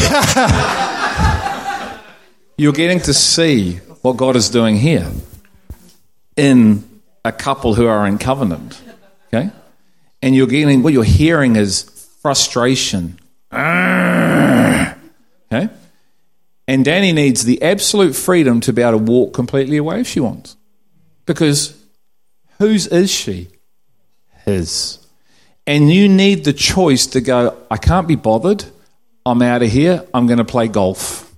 [2.56, 5.10] You're getting to see what God is doing here
[6.36, 6.88] in
[7.24, 8.80] a couple who are in covenant.
[9.32, 9.50] Okay?
[10.20, 11.82] And you're getting what you're hearing is
[12.22, 13.18] frustration.
[15.52, 15.68] Okay?
[16.66, 20.18] And Danny needs the absolute freedom to be able to walk completely away if she
[20.18, 20.56] wants.
[21.26, 21.78] Because
[22.58, 23.48] whose is she?
[24.46, 25.01] His.
[25.66, 28.64] And you need the choice to go, I can't be bothered.
[29.24, 30.04] I'm out of here.
[30.12, 31.32] I'm going to play golf.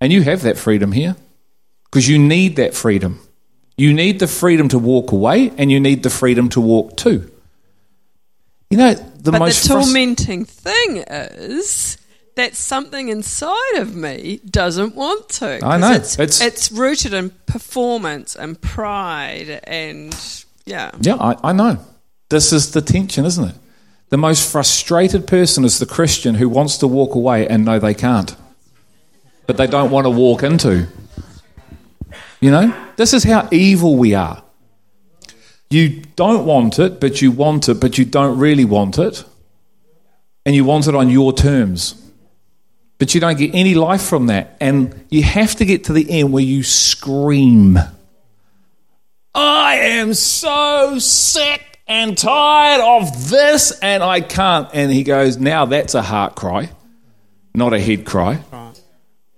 [0.00, 1.16] And you have that freedom here
[1.84, 3.20] because you need that freedom.
[3.76, 7.30] You need the freedom to walk away and you need the freedom to walk too.
[8.70, 11.98] You know, the but most the tormenting thing is
[12.36, 15.60] that something inside of me doesn't want to.
[15.64, 15.92] I know.
[15.92, 20.14] It's, It's- it's rooted in performance and pride and
[20.64, 20.92] yeah.
[21.00, 21.78] Yeah, I, I know.
[22.32, 23.54] This is the tension, isn't it?
[24.08, 27.92] The most frustrated person is the Christian who wants to walk away and know they
[27.92, 28.34] can't.
[29.46, 30.86] But they don't want to walk into.
[32.40, 32.74] You know?
[32.96, 34.42] This is how evil we are.
[35.68, 39.24] You don't want it, but you want it, but you don't really want it.
[40.46, 42.02] And you want it on your terms.
[42.96, 44.56] But you don't get any life from that.
[44.58, 47.78] And you have to get to the end where you scream.
[49.34, 54.68] I am so sick and tired of this, and I can't.
[54.72, 56.70] And he goes, Now that's a heart cry,
[57.54, 58.40] not a head cry.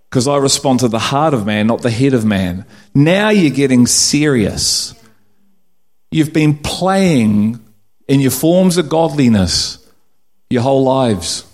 [0.09, 2.67] Because I respond to the heart of man, not the head of man.
[2.95, 4.95] Now you're getting serious.
[6.13, 7.59] You've been playing
[8.07, 9.85] in your forms of godliness
[10.49, 11.45] your whole lives.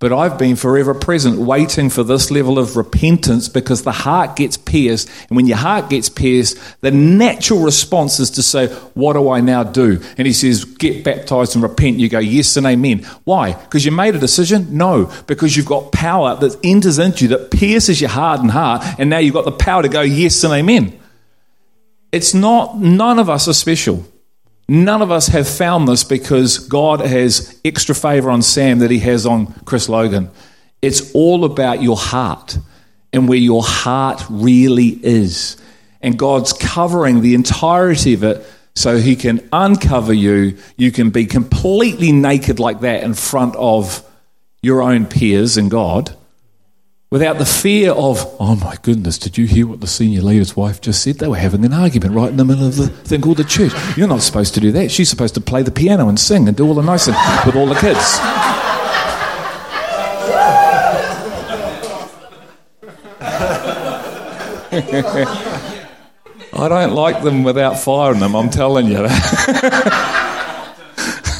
[0.00, 4.56] But I've been forever present, waiting for this level of repentance because the heart gets
[4.56, 5.10] pierced.
[5.28, 9.42] And when your heart gets pierced, the natural response is to say, What do I
[9.42, 10.00] now do?
[10.16, 11.98] And he says, Get baptized and repent.
[11.98, 13.00] You go, Yes and amen.
[13.24, 13.52] Why?
[13.52, 14.74] Because you made a decision?
[14.78, 18.82] No, because you've got power that enters into you, that pierces your hardened heart.
[18.98, 20.98] And now you've got the power to go, Yes and amen.
[22.10, 24.09] It's not, none of us are special.
[24.72, 29.00] None of us have found this because God has extra favor on Sam that he
[29.00, 30.30] has on Chris Logan.
[30.80, 32.56] It's all about your heart
[33.12, 35.56] and where your heart really is.
[36.00, 38.46] And God's covering the entirety of it
[38.76, 40.56] so he can uncover you.
[40.76, 44.08] You can be completely naked like that in front of
[44.62, 46.14] your own peers and God
[47.10, 50.80] without the fear of, oh my goodness, did you hear what the senior leader's wife
[50.80, 51.16] just said?
[51.16, 53.72] They were having an argument right in the middle of the thing called the church.
[53.96, 54.92] You're not supposed to do that.
[54.92, 57.56] She's supposed to play the piano and sing and do all the nice things with
[57.56, 58.18] all the kids.
[66.52, 69.08] I don't like them without firing them, I'm telling you.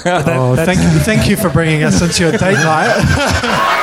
[0.02, 3.76] Oh, thank you, thank you for bringing us into your date night.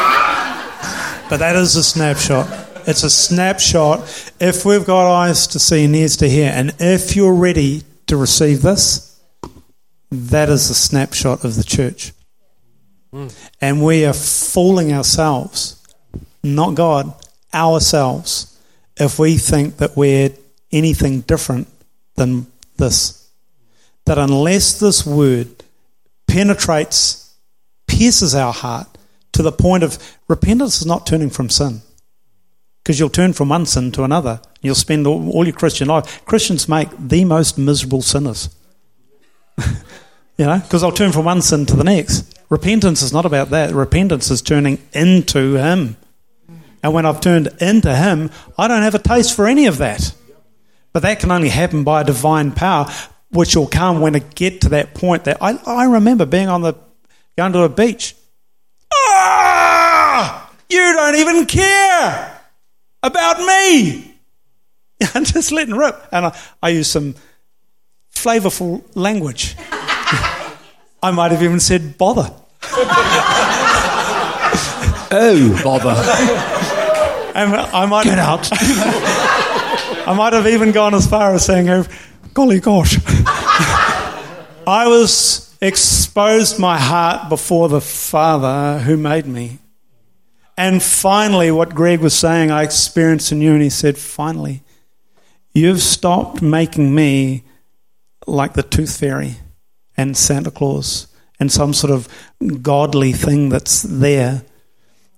[1.30, 2.48] But that is a snapshot.
[2.88, 4.32] It's a snapshot.
[4.40, 8.16] If we've got eyes to see and ears to hear, and if you're ready to
[8.16, 9.20] receive this,
[10.10, 12.14] that is a snapshot of the church.
[13.12, 13.28] Hmm.
[13.60, 15.84] And we are fooling ourselves,
[16.44, 17.14] not God,
[17.54, 18.58] ourselves,
[18.96, 20.30] if we think that we're
[20.72, 21.68] anything different
[22.16, 22.48] than
[22.78, 23.30] this.
[24.06, 25.50] That unless this word
[26.26, 27.36] penetrates,
[27.86, 28.97] pierces our heart
[29.38, 31.82] to the point of repentance is not turning from sin.
[32.82, 34.42] Because you'll turn from one sin to another.
[34.62, 36.26] You'll spend all, all your Christian life.
[36.26, 38.50] Christians make the most miserable sinners.
[39.60, 42.34] you know, because they'll turn from one sin to the next.
[42.50, 43.76] Repentance is not about that.
[43.76, 45.98] Repentance is turning into Him.
[46.82, 50.16] And when I've turned into Him, I don't have a taste for any of that.
[50.94, 52.88] But that can only happen by a divine power,
[53.30, 56.64] which will come when I get to that point that I, I remember being on
[56.64, 56.74] the
[57.38, 58.16] going to a beach.
[58.94, 60.52] Ah!
[60.70, 62.42] You don't even care
[63.04, 64.16] about me.
[65.16, 65.96] I'm just letting rip.
[66.12, 67.16] And I, I use some
[68.14, 69.56] flavorful language.
[71.02, 72.34] I might have even said bother.
[75.12, 75.96] oh, bother.
[77.36, 78.50] And I might get out.
[78.52, 81.86] I might have even gone as far as saying, oh,
[82.34, 82.98] "Golly gosh!"
[84.66, 89.60] I was exposed my heart before the Father who made me,
[90.58, 94.64] and finally, what Greg was saying, I experienced in you, and he said, "Finally,
[95.54, 97.44] you've stopped making me
[98.26, 99.38] like the Tooth Fairy
[99.96, 101.08] and Santa Claus
[101.40, 102.08] and some sort of
[102.64, 104.44] godly thing that's there."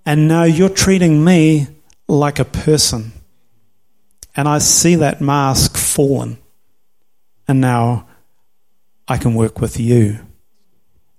[0.04, 1.68] And now you're treating me
[2.08, 3.12] like a person.
[4.36, 6.38] And I see that mask fallen.
[7.48, 8.06] And now
[9.08, 10.20] I can work with you.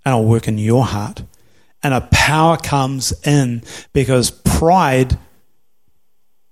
[0.04, 1.24] And I'll work in your heart.
[1.84, 5.18] And a power comes in because pride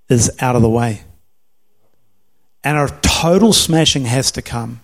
[0.09, 1.03] is out of the way.
[2.63, 4.81] And a total smashing has to come.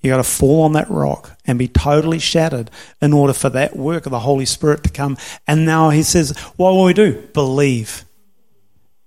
[0.00, 2.70] You got to fall on that rock and be totally shattered
[3.02, 5.16] in order for that work of the Holy Spirit to come.
[5.46, 7.20] And now he says, What will we do?
[7.34, 8.04] Believe.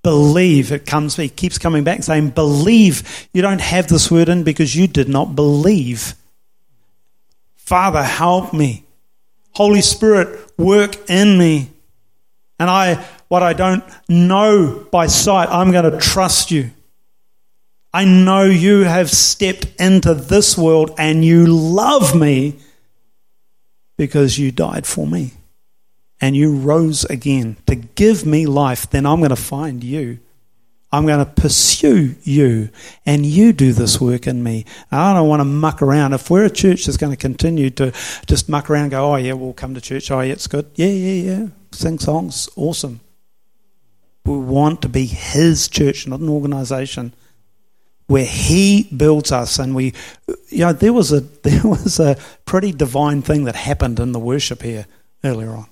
[0.04, 0.72] Believe.
[0.72, 3.30] It comes, he keeps coming back saying, Believe.
[3.34, 6.14] You don't have this word in because you did not believe.
[7.66, 8.84] Father, help me.
[9.53, 11.70] Holy Spirit, work in me.
[12.59, 16.72] And I, what I don't know by sight, I'm going to trust you.
[17.93, 22.57] I know you have stepped into this world and you love me
[23.97, 25.32] because you died for me
[26.22, 30.20] and you rose again to give me life, then I'm going to find you.
[30.94, 32.70] I'm going to pursue you,
[33.06, 34.66] and you do this work in me.
[34.92, 36.14] I don't want to muck around.
[36.14, 37.94] If we're a church that's going to continue to
[38.28, 40.12] just muck around and go, oh, yeah, we'll come to church.
[40.12, 40.70] Oh, yeah, it's good.
[40.76, 41.48] Yeah, yeah, yeah.
[41.72, 42.50] Sing songs.
[42.58, 43.00] Awesome.
[44.26, 47.14] We want to be His church, not an organization
[48.08, 49.60] where He builds us.
[49.60, 49.94] And we,
[50.50, 54.20] you know, there was a, there was a pretty divine thing that happened in the
[54.20, 54.88] worship here
[55.24, 55.71] earlier on.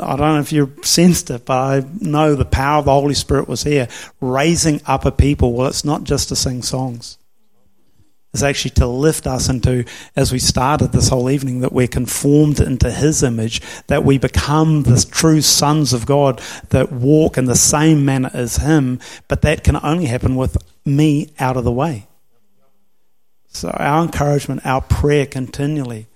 [0.00, 3.14] I don't know if you sensed it, but I know the power of the Holy
[3.14, 3.88] Spirit was here,
[4.20, 5.52] raising up a people.
[5.52, 7.18] Well, it's not just to sing songs.
[8.32, 9.84] It's actually to lift us into,
[10.16, 14.82] as we started this whole evening, that we're conformed into His image, that we become
[14.82, 19.62] the true sons of God that walk in the same manner as Him, but that
[19.62, 22.08] can only happen with me out of the way.
[23.46, 26.08] So, our encouragement, our prayer continually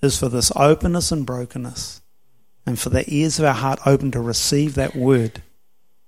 [0.00, 2.00] is for this openness and brokenness
[2.66, 5.42] and for the ears of our heart open to receive that word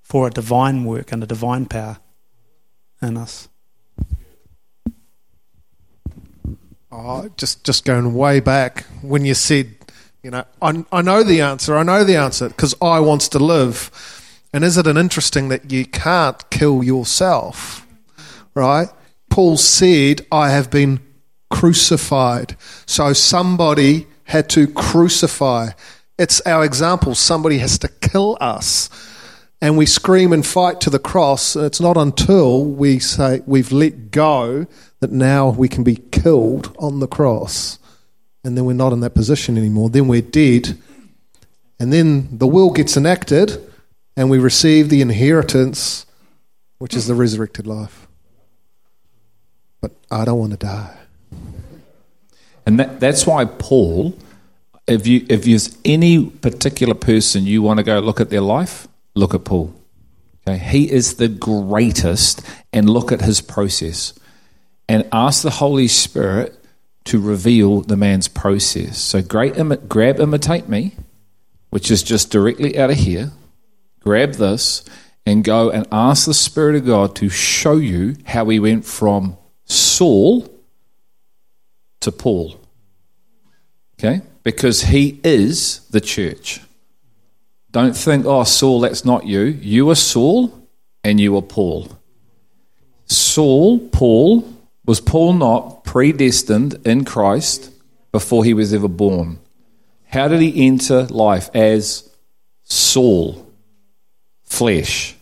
[0.03, 1.99] for a divine work and a divine power
[3.03, 3.49] in us.
[6.91, 9.75] Oh, just just going way back when you said,
[10.23, 11.77] you know, I, I know the answer.
[11.77, 13.91] I know the answer because I wants to live.
[14.53, 17.87] And is it an interesting that you can't kill yourself,
[18.55, 18.89] right?
[19.29, 21.01] Paul said, "I have been
[21.51, 25.71] crucified." So somebody had to crucify.
[26.19, 27.15] It's our example.
[27.15, 28.89] Somebody has to kill us.
[29.61, 31.57] And we scream and fight to the cross.
[31.57, 34.67] And it's not until we say we've let go
[35.01, 37.79] that now we can be killed on the cross.
[38.45, 39.91] And then we're not in that position anymore.
[39.91, 40.79] Then we're dead.
[41.79, 43.63] And then the will gets enacted
[44.17, 46.07] and we receive the inheritance,
[46.79, 48.07] which is the resurrected life.
[49.81, 50.97] But I don't want to die.
[52.65, 54.17] And that, that's why Paul
[54.87, 58.87] if you if there's any particular person you want to go look at their life,
[59.15, 59.75] look at Paul.
[60.47, 62.41] Okay, he is the greatest,
[62.73, 64.15] and look at his process,
[64.89, 66.57] and ask the Holy Spirit
[67.05, 68.99] to reveal the man's process.
[68.99, 70.95] So, great, imi- grab, imitate me,
[71.71, 73.33] which is just directly out of here.
[74.01, 74.85] Grab this
[75.25, 79.37] and go and ask the Spirit of God to show you how he went from
[79.65, 80.49] Saul
[82.01, 82.61] to Paul.
[83.99, 84.23] Okay?
[84.47, 86.61] Because he is the church.
[87.73, 89.41] Don't think, oh, Saul, that's not you.
[89.41, 90.69] You are Saul
[91.03, 91.89] and you are Paul.
[93.07, 94.49] Saul, Paul,
[94.85, 97.73] was Paul not predestined in Christ
[98.13, 99.41] before he was ever born?
[100.05, 102.09] How did he enter life as
[102.63, 103.53] Saul,
[104.45, 105.17] flesh?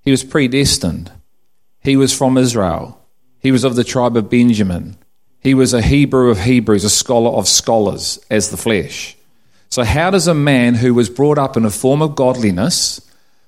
[0.00, 1.12] He was predestined.
[1.80, 2.98] He was from Israel.
[3.40, 4.96] He was of the tribe of Benjamin.
[5.40, 9.16] He was a Hebrew of Hebrews, a scholar of scholars, as the flesh.
[9.70, 13.00] So, how does a man who was brought up in a form of godliness,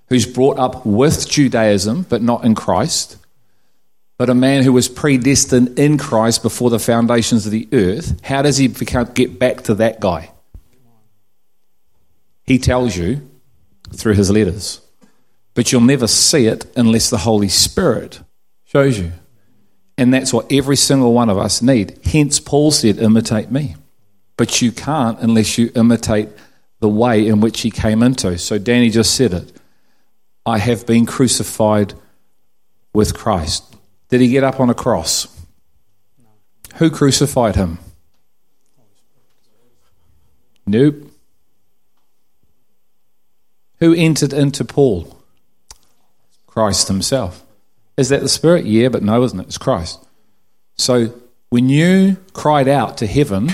[0.08, 3.16] who's brought up with Judaism but not in Christ,
[4.18, 8.42] but a man who was predestined in Christ before the foundations of the earth, how
[8.42, 10.30] does he get back to that guy?
[12.44, 13.26] He tells you
[13.94, 14.80] through his letters.
[15.54, 18.20] But you'll never see it unless the Holy Spirit
[18.64, 19.12] shows you.
[20.00, 22.00] And that's what every single one of us need.
[22.02, 23.76] Hence, Paul said, imitate me.
[24.38, 26.30] But you can't unless you imitate
[26.78, 28.38] the way in which he came into.
[28.38, 29.52] So, Danny just said it.
[30.46, 31.92] I have been crucified
[32.94, 33.76] with Christ.
[34.08, 35.28] Did he get up on a cross?
[36.76, 37.78] Who crucified him?
[40.66, 41.12] Nope.
[43.80, 45.20] Who entered into Paul?
[46.46, 47.44] Christ himself.
[48.00, 48.64] Is that the Spirit?
[48.64, 49.46] Yeah, but no, isn't it?
[49.46, 50.02] It's Christ.
[50.78, 51.12] So
[51.50, 53.50] when you cried out to heaven,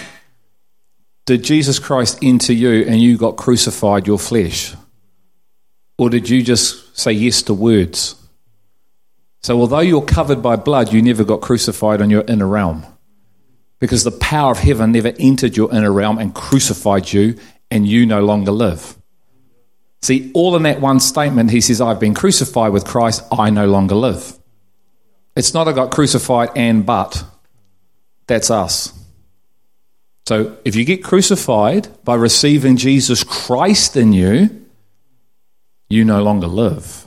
[1.24, 4.72] did Jesus Christ enter you and you got crucified your flesh?
[5.98, 8.14] Or did you just say yes to words?
[9.42, 12.86] So, although you're covered by blood, you never got crucified on your inner realm
[13.80, 17.36] because the power of heaven never entered your inner realm and crucified you,
[17.68, 18.96] and you no longer live.
[20.02, 23.66] See, all in that one statement, he says, I've been crucified with Christ, I no
[23.66, 24.35] longer live.
[25.36, 27.22] It's not I got crucified and but.
[28.26, 28.92] That's us.
[30.26, 34.66] So if you get crucified by receiving Jesus Christ in you,
[35.88, 37.06] you no longer live.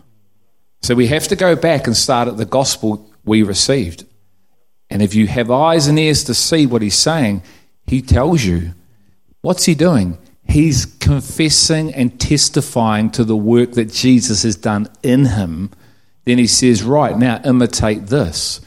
[0.82, 4.06] So we have to go back and start at the gospel we received.
[4.90, 7.44] And if you have eyes and ears to see what he's saying,
[7.86, 8.74] he tells you.
[9.42, 10.18] What's he doing?
[10.48, 15.72] He's confessing and testifying to the work that Jesus has done in him.
[16.30, 18.62] Then he says, Right, now imitate this.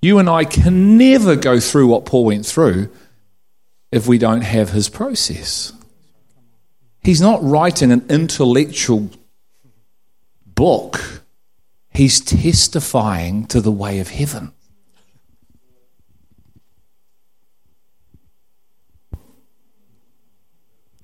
[0.00, 2.90] You and I can never go through what Paul went through
[3.90, 5.72] if we don't have his process.
[7.02, 9.10] He's not writing an intellectual
[10.46, 11.24] book,
[11.92, 14.52] he's testifying to the way of heaven.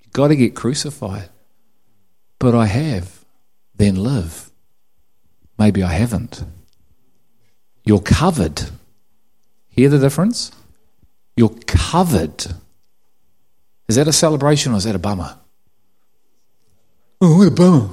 [0.01, 1.29] You've got to get crucified.
[2.39, 3.25] But I have,
[3.75, 4.44] then live.
[5.59, 6.45] Maybe I haven't.
[7.85, 8.63] You're covered.
[9.69, 10.53] Hear the difference?
[11.37, 12.47] You're covered.
[13.89, 15.37] Is that a celebration or is that a bummer?
[17.21, 17.91] Oh, what a bummer.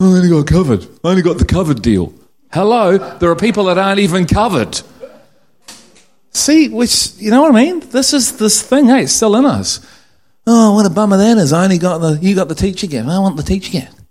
[0.00, 0.84] I only got covered.
[1.04, 2.12] I only got the covered deal.
[2.52, 4.80] Hello, there are people that aren't even covered.
[6.32, 7.80] See, which, you know what I mean?
[7.80, 9.80] This is this thing, hey, it's still in us.
[10.46, 11.52] Oh, what a bummer that is.
[11.52, 13.08] I only got the, you got the teacher gift.
[13.08, 14.01] I want the teacher gift.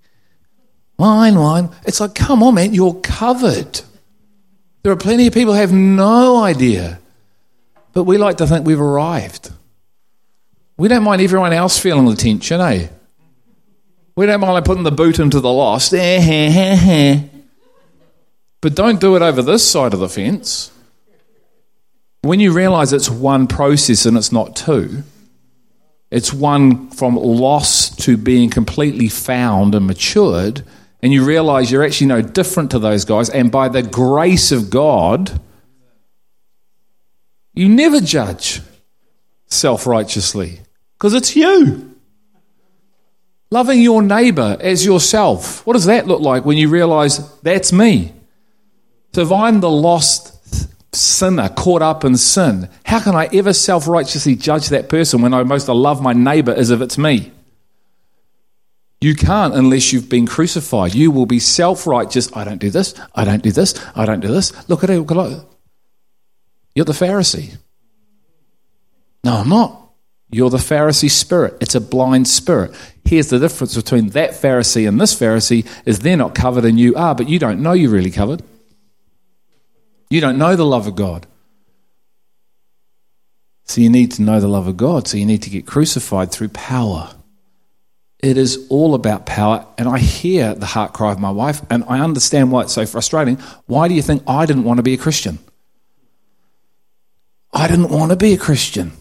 [1.01, 1.69] Wine, mine.
[1.83, 3.81] It's like, come on, man, you're covered.
[4.83, 6.99] There are plenty of people who have no idea.
[7.91, 9.51] But we like to think we've arrived.
[10.77, 12.89] We don't mind everyone else feeling the tension, eh?
[14.15, 15.91] We don't mind putting the boot into the lost.
[15.95, 17.19] Eh,
[18.61, 20.69] but don't do it over this side of the fence.
[22.21, 25.01] When you realize it's one process and it's not two,
[26.11, 30.63] it's one from lost to being completely found and matured,
[31.01, 34.69] and you realize you're actually no different to those guys, and by the grace of
[34.69, 35.39] God,
[37.53, 38.61] you never judge
[39.47, 40.59] self righteously
[40.93, 41.87] because it's you.
[43.49, 45.65] Loving your neighbor as yourself.
[45.65, 48.13] What does that look like when you realize that's me?
[49.13, 50.37] So if I'm the lost
[50.95, 55.33] sinner caught up in sin, how can I ever self righteously judge that person when
[55.33, 57.31] I most love my neighbor as if it's me?
[59.01, 60.93] You can't unless you've been crucified.
[60.93, 62.31] You will be self righteous.
[62.35, 62.93] I don't do this.
[63.15, 63.73] I don't do this.
[63.95, 64.69] I don't do this.
[64.69, 64.99] Look at it.
[64.99, 65.45] Look at it.
[66.75, 67.57] You're the Pharisee.
[69.23, 69.77] No, I'm not.
[70.29, 71.57] You're the Pharisee spirit.
[71.59, 72.73] It's a blind spirit.
[73.03, 76.95] Here's the difference between that Pharisee and this Pharisee is they're not covered and you
[76.95, 78.41] are, but you don't know you're really covered.
[80.09, 81.25] You don't know the love of God.
[83.65, 85.07] So you need to know the love of God.
[85.07, 87.15] So you need to get crucified through power.
[88.21, 89.65] It is all about power.
[89.77, 92.85] And I hear the heart cry of my wife, and I understand why it's so
[92.85, 93.37] frustrating.
[93.65, 95.39] Why do you think I didn't want to be a Christian?
[97.53, 98.93] I didn't want to be a Christian.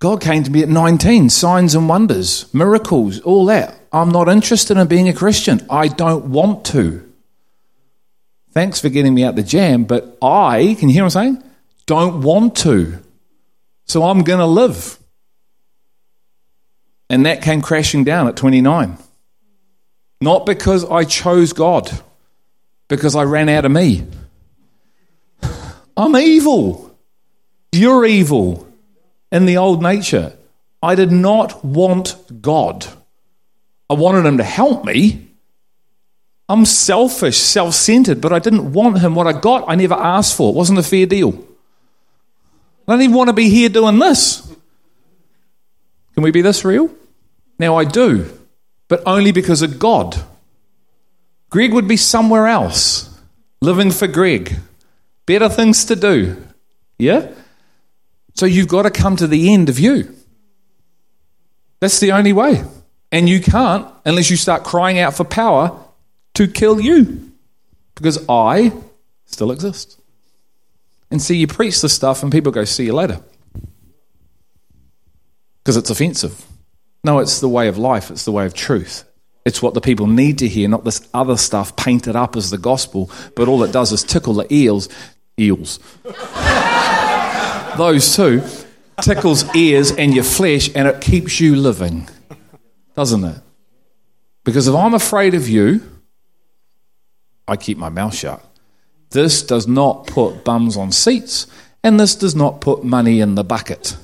[0.00, 3.74] God came to me at 19, signs and wonders, miracles, all that.
[3.92, 5.64] I'm not interested in being a Christian.
[5.70, 7.10] I don't want to.
[8.50, 11.50] Thanks for getting me out the jam, but I, can you hear what I'm saying?
[11.86, 12.98] Don't want to.
[13.86, 14.98] So I'm going to live.
[17.14, 18.98] And that came crashing down at 29.
[20.20, 21.88] Not because I chose God,
[22.88, 24.04] because I ran out of me.
[25.96, 26.92] I'm evil.
[27.70, 28.66] You're evil
[29.30, 30.36] in the old nature.
[30.82, 32.84] I did not want God.
[33.88, 35.28] I wanted Him to help me.
[36.48, 39.14] I'm selfish, self centered, but I didn't want Him.
[39.14, 40.50] What I got, I never asked for.
[40.50, 41.46] It wasn't a fair deal.
[42.88, 44.40] I don't even want to be here doing this.
[46.14, 46.90] Can we be this real?
[47.58, 48.30] Now I do,
[48.88, 50.16] but only because of God.
[51.50, 53.16] Greg would be somewhere else,
[53.60, 54.56] living for Greg.
[55.26, 56.36] Better things to do.
[56.98, 57.30] Yeah?
[58.34, 60.14] So you've got to come to the end of you.
[61.80, 62.64] That's the only way.
[63.12, 65.78] And you can't unless you start crying out for power
[66.34, 67.30] to kill you.
[67.94, 68.72] Because I
[69.26, 70.00] still exist.
[71.10, 73.20] And see, you preach this stuff and people go, see you later.
[75.62, 76.44] Because it's offensive.
[77.04, 79.04] No, it's the way of life, it's the way of truth.
[79.44, 82.56] It's what the people need to hear, not this other stuff painted up as the
[82.56, 84.88] gospel, but all it does is tickle the eels.
[85.38, 85.78] Eels.
[87.76, 88.42] Those two
[89.02, 92.08] tickles ears and your flesh, and it keeps you living,
[92.94, 93.38] doesn't it?
[94.44, 95.82] Because if I'm afraid of you,
[97.46, 98.42] I keep my mouth shut.
[99.10, 101.46] This does not put bums on seats,
[101.82, 103.96] and this does not put money in the bucket.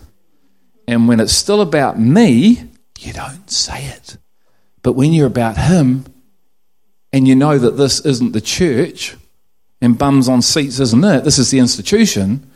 [0.86, 2.69] And when it's still about me,
[3.04, 4.16] you don't say it.
[4.82, 6.04] But when you're about Him,
[7.12, 9.16] and you know that this isn't the church,
[9.80, 12.50] and bums on seats isn't it, this is the institution.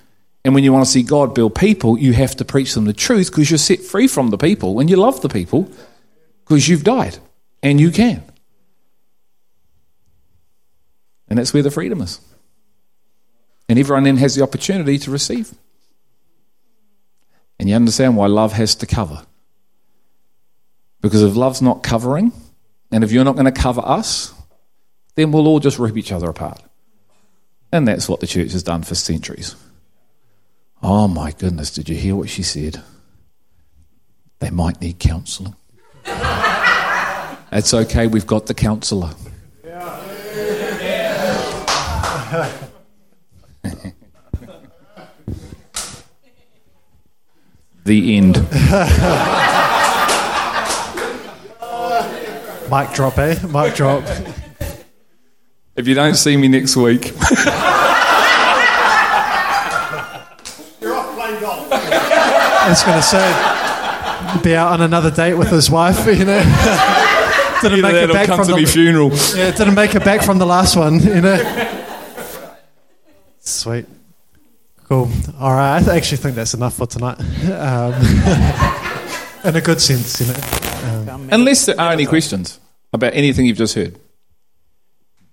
[0.44, 2.92] And when you want to see God build people, you have to preach them the
[2.92, 5.70] truth because you're set free from the people and you love the people
[6.44, 7.16] because you've died
[7.62, 8.22] and you can.
[11.28, 12.20] And that's where the freedom is.
[13.70, 15.54] And everyone then has the opportunity to receive.
[17.58, 19.24] And you understand why love has to cover.
[21.05, 22.32] Because if love's not covering,
[22.90, 24.32] and if you're not going to cover us,
[25.16, 26.62] then we'll all just rip each other apart.
[27.70, 29.55] And that's what the church has done for centuries.
[30.82, 32.82] Oh my goodness, did you hear what she said?
[34.39, 35.55] they might need counselling.
[37.52, 39.10] It's okay, we've got the counsellor.
[47.85, 49.48] the end.
[52.70, 53.36] Mic drop, eh?
[53.47, 54.03] Mic drop.
[55.77, 57.07] If you don't see me next week,
[60.81, 61.69] You're off playing golf.
[61.73, 66.41] I was going to say, be out on another date with his wife, you know.
[67.62, 69.11] didn't make it that'll back come from to the funeral.
[69.36, 71.70] yeah, didn't make it back from the last one, you know.
[73.41, 73.86] Sweet,
[74.89, 75.11] cool.
[75.39, 77.19] All right, I actually think that's enough for tonight,
[77.51, 77.95] um,
[79.45, 80.64] in a good sense, you know.
[81.15, 82.61] Unless there are any questions
[82.93, 83.99] about anything you've just heard.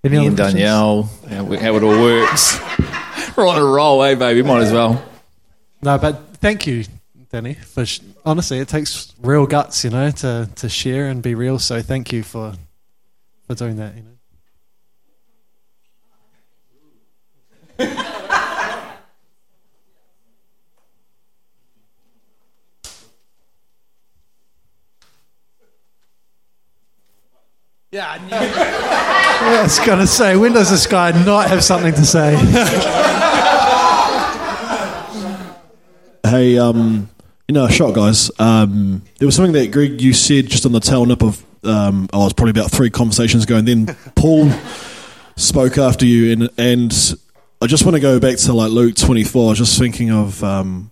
[0.03, 0.37] any Me other and?
[0.37, 2.59] Danielle, how, how it all works.
[3.37, 4.41] We're on a roll, eh, baby?
[4.43, 5.03] Might as well.
[5.81, 6.83] No, but thank you,
[7.31, 7.53] Danny.
[7.55, 11.57] For sh- honestly, it takes real guts, you know, to to share and be real.
[11.59, 12.53] So thank you for
[13.47, 13.93] for doing that.
[13.95, 14.07] You know.
[27.91, 31.93] Yeah, I knew Yeah, I was gonna say, when does this guy not have something
[31.93, 32.37] to say?
[36.23, 37.09] Hey, um,
[37.49, 38.31] you know, shot guys.
[38.39, 41.43] Um, there was something that Greg you said just on the tail nip of.
[41.63, 44.49] Um, oh, it was probably about three conversations ago, and then Paul
[45.35, 46.93] spoke after you, and and
[47.61, 49.47] I just want to go back to like Luke twenty four.
[49.47, 50.91] I was just thinking of um,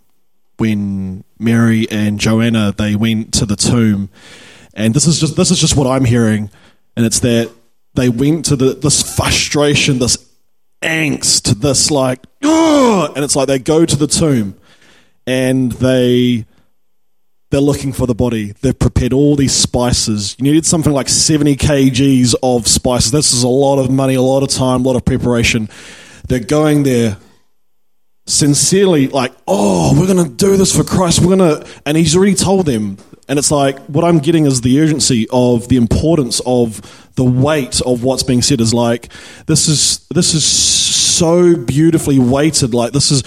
[0.58, 4.10] when Mary and Joanna they went to the tomb,
[4.74, 6.50] and this is just this is just what I'm hearing,
[6.96, 7.52] and it's that
[7.94, 10.18] they went to the this frustration, this
[10.82, 14.56] angst, this like, "Ugh," and it's like they go to the tomb
[15.26, 16.46] and they
[17.52, 18.54] they're looking for the body.
[18.62, 20.36] They've prepared all these spices.
[20.38, 23.12] You needed something like 70 kgs of spices.
[23.12, 25.68] This is a lot of money, a lot of time, a lot of preparation.
[26.28, 27.18] They're going there
[28.30, 31.20] sincerely, like, oh, we're going to do this for Christ.
[31.20, 32.98] We're going to, and he's already told them.
[33.28, 37.82] And it's like, what I'm getting is the urgency of the importance of the weight
[37.82, 39.10] of what's being said is like,
[39.46, 42.74] this is, this is so beautifully weighted.
[42.74, 43.24] Like, this is,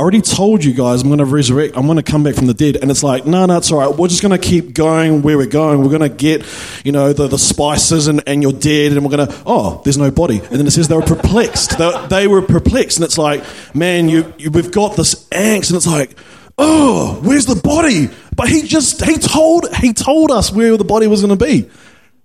[0.00, 1.76] I already told you guys I'm going to resurrect.
[1.76, 2.76] I'm going to come back from the dead.
[2.76, 3.94] And it's like, no, no, it's all right.
[3.94, 5.82] We're just going to keep going where we're going.
[5.82, 6.42] We're going to get,
[6.86, 8.92] you know, the, the spices and, and you're dead.
[8.92, 10.38] And we're going to, oh, there's no body.
[10.38, 11.76] And then it says they were perplexed.
[11.76, 12.96] They, they were perplexed.
[12.96, 13.44] And it's like,
[13.74, 15.68] man, you, you, we've got this angst.
[15.68, 16.16] And it's like,
[16.56, 18.08] oh, where's the body?
[18.34, 21.68] But he just, he told, he told us where the body was going to be.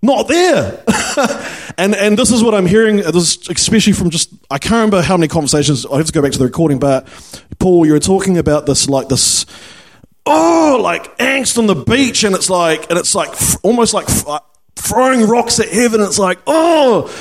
[0.01, 0.84] Not there.
[1.77, 5.01] and and this is what I'm hearing, uh, this especially from just, I can't remember
[5.01, 7.07] how many conversations, I have to go back to the recording, but
[7.59, 9.45] Paul, you were talking about this, like this,
[10.26, 14.39] oh, like angst on the beach, and it's like, and it's like almost like uh,
[14.76, 16.01] throwing rocks at heaven.
[16.01, 17.13] It's like, oh,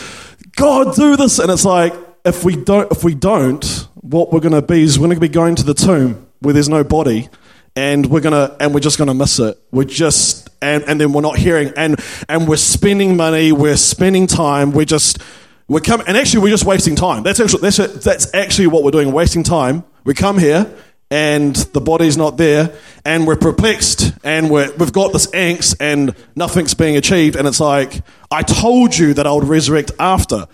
[0.56, 1.94] God, do this, and it's like,
[2.24, 3.64] if we don't, if we don't,
[3.94, 6.52] what we're going to be is we're going to be going to the tomb where
[6.52, 7.28] there's no body,
[7.76, 9.59] and we're gonna, and we're just to miss it.
[9.70, 14.26] We're just, and and then we're not hearing, and and we're spending money, we're spending
[14.26, 15.18] time, we're just.
[15.66, 17.22] We're coming, and actually, we're just wasting time.
[17.22, 19.82] That's actually that's, that's actually what we're doing, wasting time.
[20.05, 20.70] We come here,
[21.10, 22.74] and the body's not there,
[23.05, 27.60] and we're perplexed, and we're, we've got this angst, and nothing's being achieved, and it's
[27.60, 30.48] like, I told you that I would resurrect after.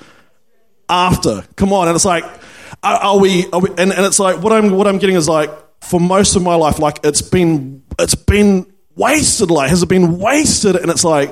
[0.88, 1.44] After.
[1.56, 1.88] Come on.
[1.88, 2.24] And it's like,
[2.82, 5.28] are, are, we, are we, and, and it's like, what I'm, what I'm getting is
[5.28, 5.50] like,
[5.80, 10.18] for most of my life, like, it's been, it's been wasted, like, has it been
[10.18, 10.76] wasted?
[10.76, 11.30] And it's like,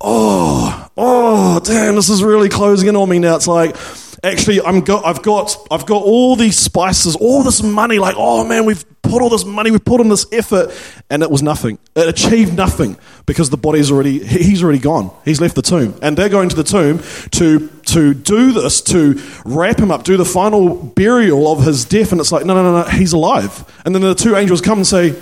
[0.00, 3.36] oh, oh, damn, this is really closing in on me now.
[3.36, 3.76] It's like,
[4.22, 7.98] actually, I'm I've got, I've got all these spices, all this money.
[7.98, 10.72] Like, oh man, we've put all this money, we've put in this effort,
[11.10, 11.78] and it was nothing.
[11.94, 15.10] It achieved nothing because the body's already, he's already gone.
[15.24, 17.02] He's left the tomb, and they're going to the tomb
[17.32, 22.12] to to do this, to wrap him up, do the final burial of his death.
[22.12, 23.64] And it's like, no, no, no, no, he's alive.
[23.84, 25.14] And then the two angels come and say,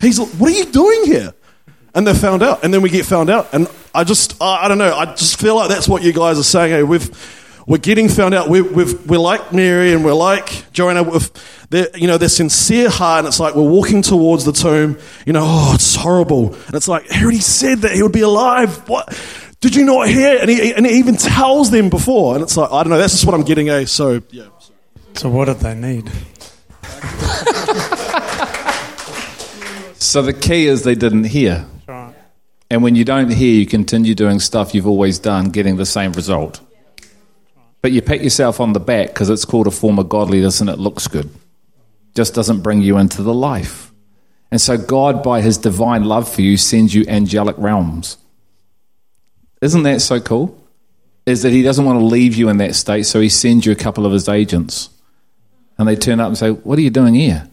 [0.00, 1.34] he's, what are you doing here?
[1.94, 4.68] and they're found out, and then we get found out, and I just, I I
[4.68, 6.72] don't know, I just feel like that's what you guys are saying.
[6.72, 7.10] Hey, we've,
[7.66, 8.48] we're getting found out.
[8.48, 11.02] We're, we've, we're like Mary, and we're like Joanna.
[11.02, 11.30] With
[11.70, 14.98] their, you know, their sincere heart, and it's like we're walking towards the tomb.
[15.26, 18.20] You know, oh, it's horrible, and it's like he already said that he would be
[18.20, 18.88] alive.
[18.88, 19.08] What?
[19.60, 20.38] Did you not hear?
[20.40, 22.98] And he, and he even tells them before, and it's like I don't know.
[22.98, 23.70] That's just what I'm getting.
[23.70, 24.48] A so yeah.
[25.14, 26.10] So what did they need?
[30.02, 31.64] So the key is they didn't hear.
[31.86, 32.12] Right.
[32.68, 36.12] And when you don't hear, you continue doing stuff you've always done, getting the same
[36.12, 36.60] result.
[37.82, 40.70] But you pat yourself on the back because it's called a form of godliness and
[40.70, 41.28] it looks good.
[42.14, 43.92] Just doesn't bring you into the life.
[44.52, 48.18] And so God, by his divine love for you, sends you angelic realms.
[49.60, 50.58] Isn't that so cool?
[51.26, 53.72] Is that he doesn't want to leave you in that state, so he sends you
[53.72, 54.90] a couple of his agents.
[55.78, 57.48] And they turn up and say, What are you doing here?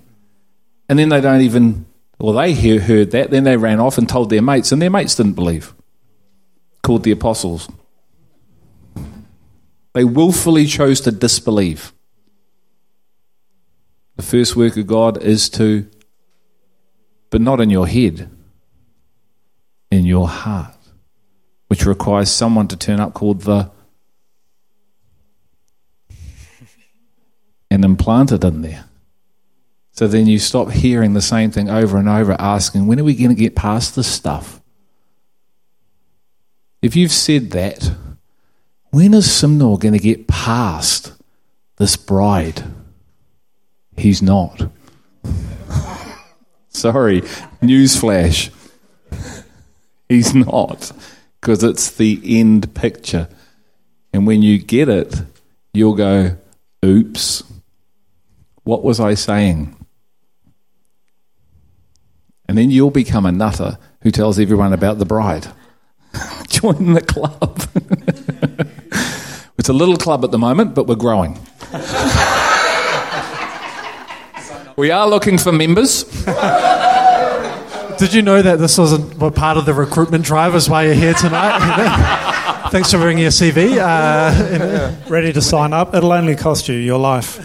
[0.90, 1.86] And then they don't even,
[2.20, 4.90] well, they hear, heard that, then they ran off and told their mates, and their
[4.90, 5.74] mates didn't believe.
[6.82, 7.70] Called the apostles.
[9.94, 11.94] They willfully chose to disbelieve.
[14.16, 15.90] The first work of God is to,
[17.30, 18.30] but not in your head,
[19.90, 20.76] in your heart,
[21.68, 23.72] which requires someone to turn up called the,
[27.72, 28.86] and implant it in there.
[29.92, 33.16] So then you stop hearing the same thing over and over, asking, when are we
[33.16, 34.62] going to get past this stuff?
[36.82, 37.92] If you've said that,
[38.92, 41.14] when is Simnor going to get past
[41.78, 42.64] this bride?
[43.98, 44.70] He's not.
[46.70, 47.22] Sorry,
[47.62, 48.52] newsflash.
[50.08, 50.92] He's not,
[51.40, 53.28] because it's the end picture.
[54.12, 55.22] And when you get it,
[55.74, 56.38] you'll go,
[56.84, 57.44] oops,
[58.64, 59.76] what was I saying?
[62.48, 65.48] And then you'll become a nutter who tells everyone about the bride.
[66.48, 67.62] Join the club.
[69.70, 71.38] it's a little club at the moment, but we're growing.
[74.76, 76.06] we are looking for members.
[78.00, 80.56] Did you know that this wasn't well, part of the recruitment drive?
[80.56, 81.60] Is why you're here tonight.
[82.72, 83.78] Thanks for bringing your CV.
[83.78, 85.94] Uh, Ready to sign up?
[85.94, 87.38] It'll only cost you your life.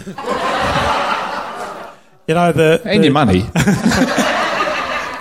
[2.27, 3.41] you know the And the, your money.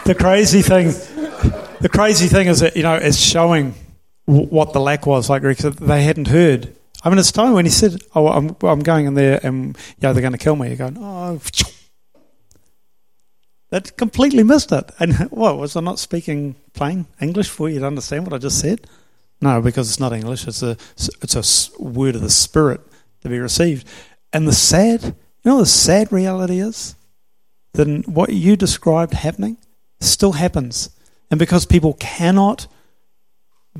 [0.06, 0.86] the crazy thing.
[1.82, 3.74] The crazy thing is that you know it's showing
[4.26, 5.28] w- what the lack was.
[5.28, 6.74] Like Rick said, they hadn't heard.
[7.04, 10.12] I mean, it's time when he said, "Oh, I'm, I'm going in there, and yeah,
[10.12, 11.40] they're going to kill me." You're going, "Oh."
[13.70, 14.92] That completely missed it.
[15.00, 18.60] And what was I not speaking plain English for you to understand what I just
[18.60, 18.86] said?
[19.40, 20.46] No, because it's not English.
[20.46, 22.80] It's a it's a word of the Spirit
[23.22, 23.84] to be received.
[24.32, 25.14] And the sad, you
[25.44, 26.94] know, the sad reality is
[27.72, 29.58] then what you described happening
[30.00, 30.90] still happens.
[31.30, 32.68] And because people cannot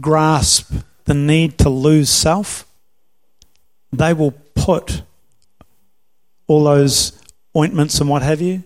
[0.01, 0.73] grasp
[1.05, 2.67] the need to lose self,
[3.99, 5.03] they will put
[6.47, 7.19] all those
[7.57, 8.65] ointments and what have you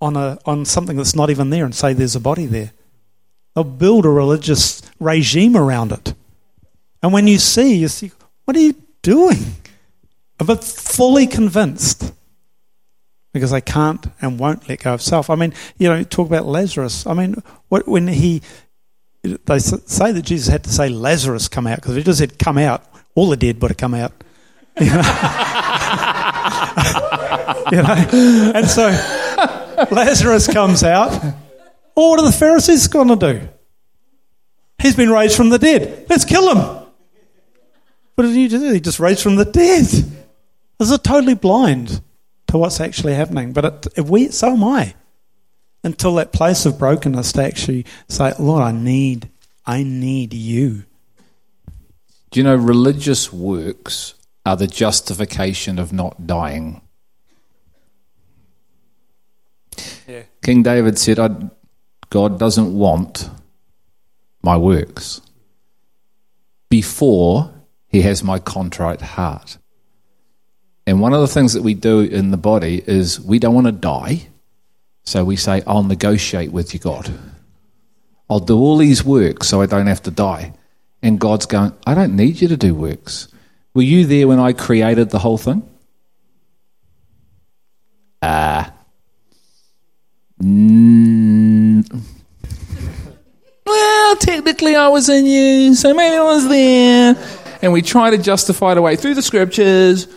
[0.00, 2.72] on a on something that's not even there and say there's a body there.
[3.54, 6.14] They'll build a religious regime around it.
[7.02, 8.12] And when you see, you see,
[8.44, 9.38] what are you doing?
[10.38, 12.12] But fully convinced
[13.32, 15.30] because they can't and won't let go of self.
[15.30, 17.06] I mean, you know, talk about Lazarus.
[17.06, 18.42] I mean, what, when he,
[19.22, 22.38] they say that Jesus had to say Lazarus come out because if he just said
[22.38, 22.84] come out,
[23.18, 24.12] all the dead would have come out.
[24.80, 25.02] You know?
[27.72, 28.52] You know?
[28.54, 28.88] And so
[29.90, 31.10] Lazarus comes out.
[31.94, 33.48] Well, what are the Pharisees going to do?
[34.78, 36.06] He's been raised from the dead.
[36.08, 36.86] Let's kill him.
[38.14, 38.72] What did he do?
[38.72, 39.84] He just raised from the dead.
[39.84, 42.00] This is totally blind
[42.46, 43.52] to what's actually happening.
[43.52, 44.94] But it, if we, so am I.
[45.84, 49.28] Until that place of brokenness to actually say, Lord, I need,
[49.66, 50.84] I need you.
[52.30, 54.14] Do you know religious works
[54.44, 56.82] are the justification of not dying?
[60.06, 60.22] Yeah.
[60.42, 61.30] King David said, I,
[62.10, 63.30] God doesn't want
[64.42, 65.20] my works
[66.68, 67.52] before
[67.88, 69.58] he has my contrite heart.
[70.86, 73.66] And one of the things that we do in the body is we don't want
[73.66, 74.28] to die.
[75.04, 77.12] So we say, I'll negotiate with you, God.
[78.30, 80.52] I'll do all these works so I don't have to die.
[81.02, 83.28] And God's going, I don't need you to do works.
[83.74, 85.68] Were you there when I created the whole thing?
[88.20, 88.72] Ah.
[90.42, 92.02] Mm.
[93.64, 97.16] Well, technically I was in you, so maybe I was there.
[97.62, 100.08] And we try to justify it away through the scriptures.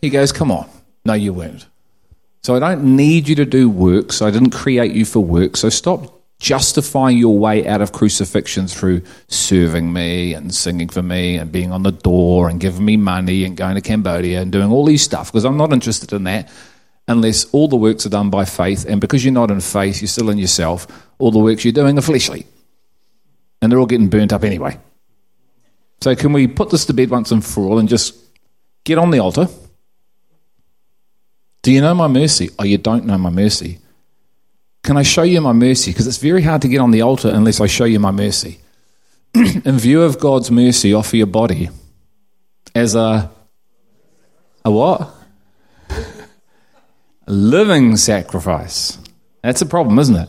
[0.00, 0.68] He goes, Come on.
[1.04, 1.66] No, you weren't.
[2.42, 4.22] So I don't need you to do works.
[4.22, 5.56] I didn't create you for work.
[5.56, 11.36] So stop justifying your way out of crucifixion through serving me and singing for me
[11.36, 14.70] and being on the door and giving me money and going to Cambodia and doing
[14.70, 16.48] all these stuff because I'm not interested in that
[17.08, 18.84] unless all the works are done by faith.
[18.84, 20.86] And because you're not in faith, you're still in yourself.
[21.18, 22.46] All the works you're doing are fleshly.
[23.60, 24.78] And they're all getting burnt up anyway.
[26.00, 28.14] So can we put this to bed once and for all and just
[28.84, 29.48] get on the altar?
[31.62, 32.50] Do you know my mercy?
[32.58, 33.80] Oh, you don't know my mercy.
[34.82, 35.90] Can I show you my mercy?
[35.90, 38.60] Because it's very hard to get on the altar unless I show you my mercy.
[39.34, 41.68] In view of God's mercy, offer your body
[42.74, 43.30] as a
[44.64, 45.14] a what?
[45.90, 48.98] A living sacrifice.
[49.42, 50.28] That's a problem, isn't it?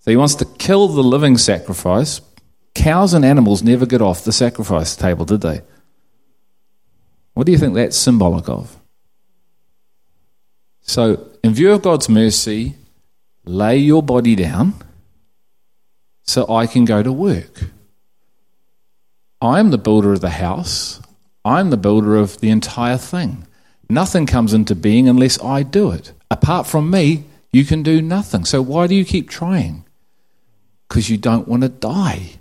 [0.00, 2.20] So he wants to kill the living sacrifice.
[2.74, 5.62] Cows and animals never get off the sacrifice table, did they?
[7.34, 8.76] What do you think that's symbolic of?
[10.80, 12.74] So, in view of God's mercy,
[13.48, 14.74] lay your body down
[16.22, 17.64] so I can go to work.
[19.40, 21.00] I am the builder of the house.
[21.44, 23.46] I'm the builder of the entire thing.
[23.88, 26.12] Nothing comes into being unless I do it.
[26.30, 28.44] Apart from me, you can do nothing.
[28.44, 29.84] So why do you keep trying?
[30.86, 32.32] Because you don't want to die.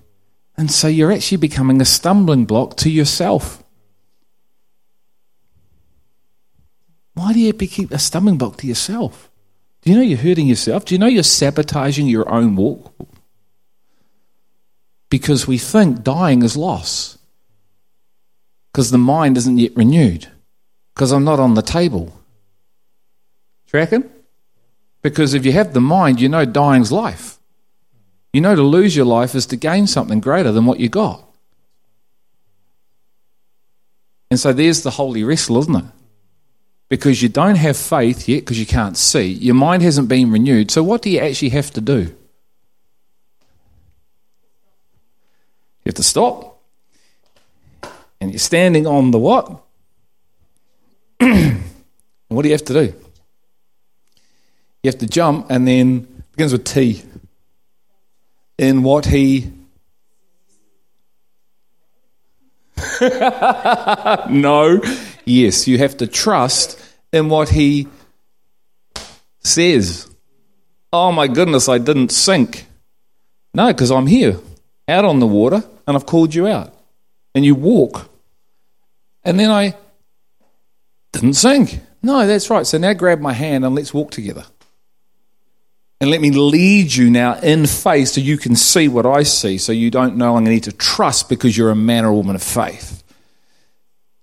[0.57, 3.63] And so you're actually becoming a stumbling block to yourself.
[7.13, 9.29] Why do you keep a stumbling block to yourself?
[9.87, 10.83] Do you know you're hurting yourself?
[10.83, 12.93] Do you know you're sabotaging your own walk?
[15.09, 17.17] Because we think dying is loss.
[18.69, 20.27] Because the mind isn't yet renewed.
[20.93, 22.19] Because I'm not on the table.
[23.71, 24.11] Reckon?
[25.01, 27.39] Because if you have the mind, you know dying's life.
[28.33, 31.23] You know to lose your life is to gain something greater than what you got.
[34.29, 35.85] And so there's the holy wrestle, isn't it?
[36.89, 39.25] Because you don't have faith yet because you can't see.
[39.25, 40.71] Your mind hasn't been renewed.
[40.71, 42.15] So what do you actually have to do?
[45.83, 46.61] You have to stop.
[48.21, 49.63] And you're standing on the what?
[51.19, 52.93] what do you have to do?
[54.83, 57.03] You have to jump and then begins with T.
[58.57, 59.51] In what he
[64.29, 64.81] no.
[65.27, 66.81] Yes, you have to trust
[67.11, 67.87] in what he
[69.39, 70.09] says.
[70.93, 72.65] Oh my goodness, I didn't sink.
[73.53, 74.39] No, because I'm here,
[74.87, 76.73] out on the water, and I've called you out.
[77.35, 78.09] And you walk.
[79.25, 79.75] And then I
[81.11, 81.81] didn't sink.
[82.01, 82.65] No, that's right.
[82.65, 84.45] So now grab my hand and let's walk together.
[85.99, 89.57] And let me lead you now in faith so you can see what I see,
[89.57, 92.43] so you don't no longer need to trust because you're a man or woman of
[92.43, 92.96] faith.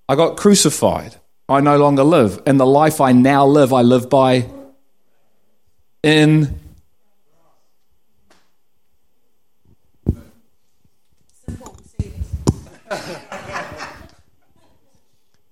[0.08, 1.16] I got crucified.
[1.48, 2.42] I no longer live.
[2.46, 4.48] And the life I now live, I live by
[6.02, 6.60] in.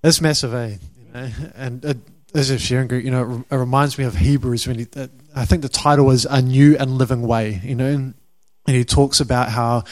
[0.04, 0.78] It's massive, eh?
[0.98, 1.96] You know, and it,
[2.34, 4.86] as a sharing group, you know, it, reminds me of Hebrews when he,
[5.32, 8.14] I think the title is "A New and Living Way." You know, and,
[8.66, 9.84] and he talks about how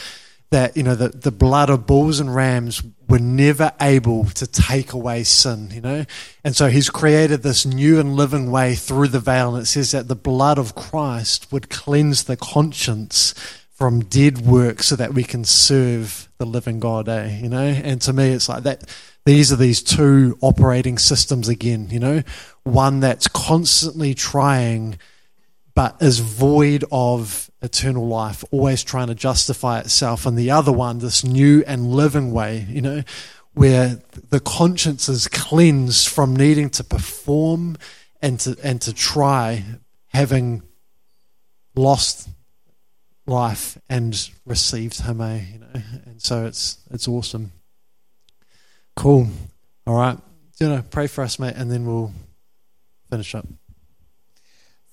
[0.49, 4.93] that you know the, the blood of bulls and rams were never able to take
[4.93, 6.05] away sin you know?
[6.43, 9.91] And so he's created this new and living way through the veil and it says
[9.91, 13.33] that the blood of christ would cleanse the conscience
[13.71, 17.67] from dead works so that we can serve the living god eh you know?
[17.67, 18.83] And to me it's like that
[19.25, 22.23] these are these two operating systems again you know?
[22.63, 24.97] One that's constantly trying
[25.73, 30.25] but is void of eternal life, always trying to justify itself.
[30.25, 33.03] And the other one, this new and living way, you know,
[33.53, 33.99] where
[34.29, 37.77] the conscience is cleansed from needing to perform
[38.21, 39.63] and to, and to try,
[40.07, 40.63] having
[41.75, 42.29] lost
[43.25, 45.81] life and received Him, eh, you know.
[46.05, 47.51] And so it's, it's awesome.
[48.95, 49.27] Cool.
[49.87, 50.17] All right.
[50.59, 52.13] You know, pray for us, mate, and then we'll
[53.09, 53.47] finish up.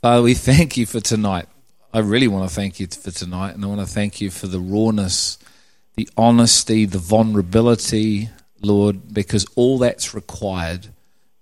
[0.00, 1.46] Father, we thank you for tonight.
[1.92, 4.46] I really want to thank you for tonight, and I want to thank you for
[4.46, 5.38] the rawness,
[5.96, 8.28] the honesty, the vulnerability,
[8.62, 10.86] Lord, because all that's required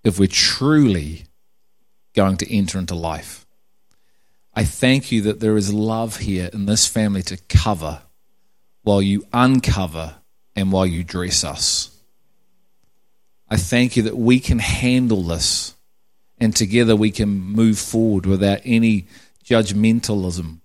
[0.04, 1.24] if we're truly
[2.14, 3.44] going to enter into life.
[4.54, 8.00] I thank you that there is love here in this family to cover
[8.84, 10.14] while you uncover
[10.54, 11.90] and while you dress us.
[13.50, 15.75] I thank you that we can handle this
[16.38, 19.06] and together we can move forward without any
[19.44, 20.58] judgmentalism,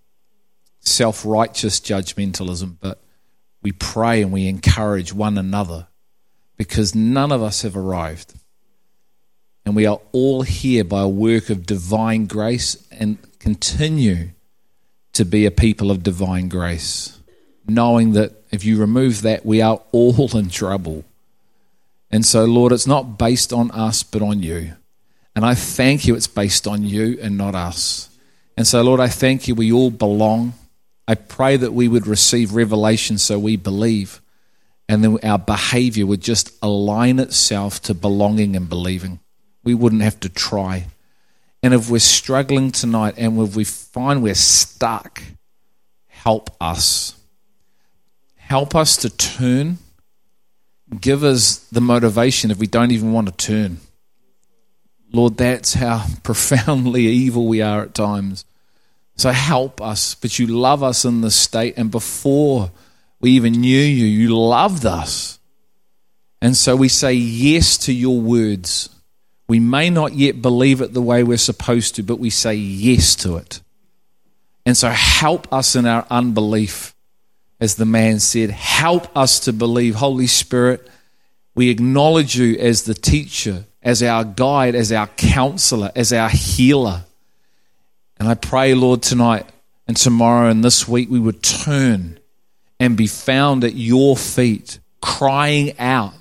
[0.80, 3.02] self righteous judgmentalism, but
[3.61, 5.88] we pray and we encourage one another
[6.57, 8.34] because none of us have arrived.
[9.65, 14.31] And we are all here by a work of divine grace and continue
[15.14, 17.19] to be a people of divine grace,
[17.68, 21.06] knowing that if you remove that, we are all in trouble.
[22.10, 24.73] And so, Lord, it's not based on us, but on you.
[25.36, 28.10] And I thank you it's based on you and not us.
[28.58, 30.53] And so, Lord, I thank you we all belong.
[31.08, 34.22] I pray that we would receive revelation so we believe,
[34.88, 39.20] and then our behavior would just align itself to belonging and believing.
[39.64, 40.88] We wouldn't have to try.
[41.64, 45.22] And if we're struggling tonight and if we find we're stuck,
[46.08, 47.16] help us.
[48.36, 49.78] Help us to turn.
[50.99, 53.78] Give us the motivation if we don't even want to turn.
[55.11, 58.45] Lord, that's how profoundly evil we are at times.
[59.15, 60.15] So help us.
[60.15, 61.75] But you love us in this state.
[61.77, 62.71] And before
[63.19, 65.39] we even knew you, you loved us.
[66.41, 68.89] And so we say yes to your words.
[69.47, 73.15] We may not yet believe it the way we're supposed to, but we say yes
[73.17, 73.61] to it.
[74.65, 76.95] And so help us in our unbelief.
[77.59, 79.95] As the man said, help us to believe.
[79.95, 80.88] Holy Spirit,
[81.53, 87.03] we acknowledge you as the teacher, as our guide, as our counselor, as our healer.
[88.20, 89.48] And I pray, Lord, tonight
[89.88, 92.20] and tomorrow and this week we would turn
[92.80, 96.14] and be found at your feet, crying out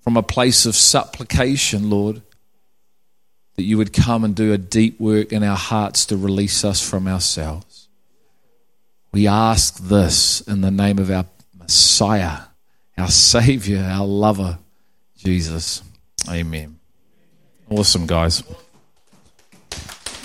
[0.00, 2.22] from a place of supplication, Lord,
[3.56, 6.86] that you would come and do a deep work in our hearts to release us
[6.86, 7.88] from ourselves.
[9.12, 11.26] We ask this in the name of our
[11.56, 12.40] Messiah,
[12.98, 14.58] our Savior, our lover,
[15.16, 15.82] Jesus.
[16.28, 16.78] Amen.
[17.70, 18.42] Awesome, guys.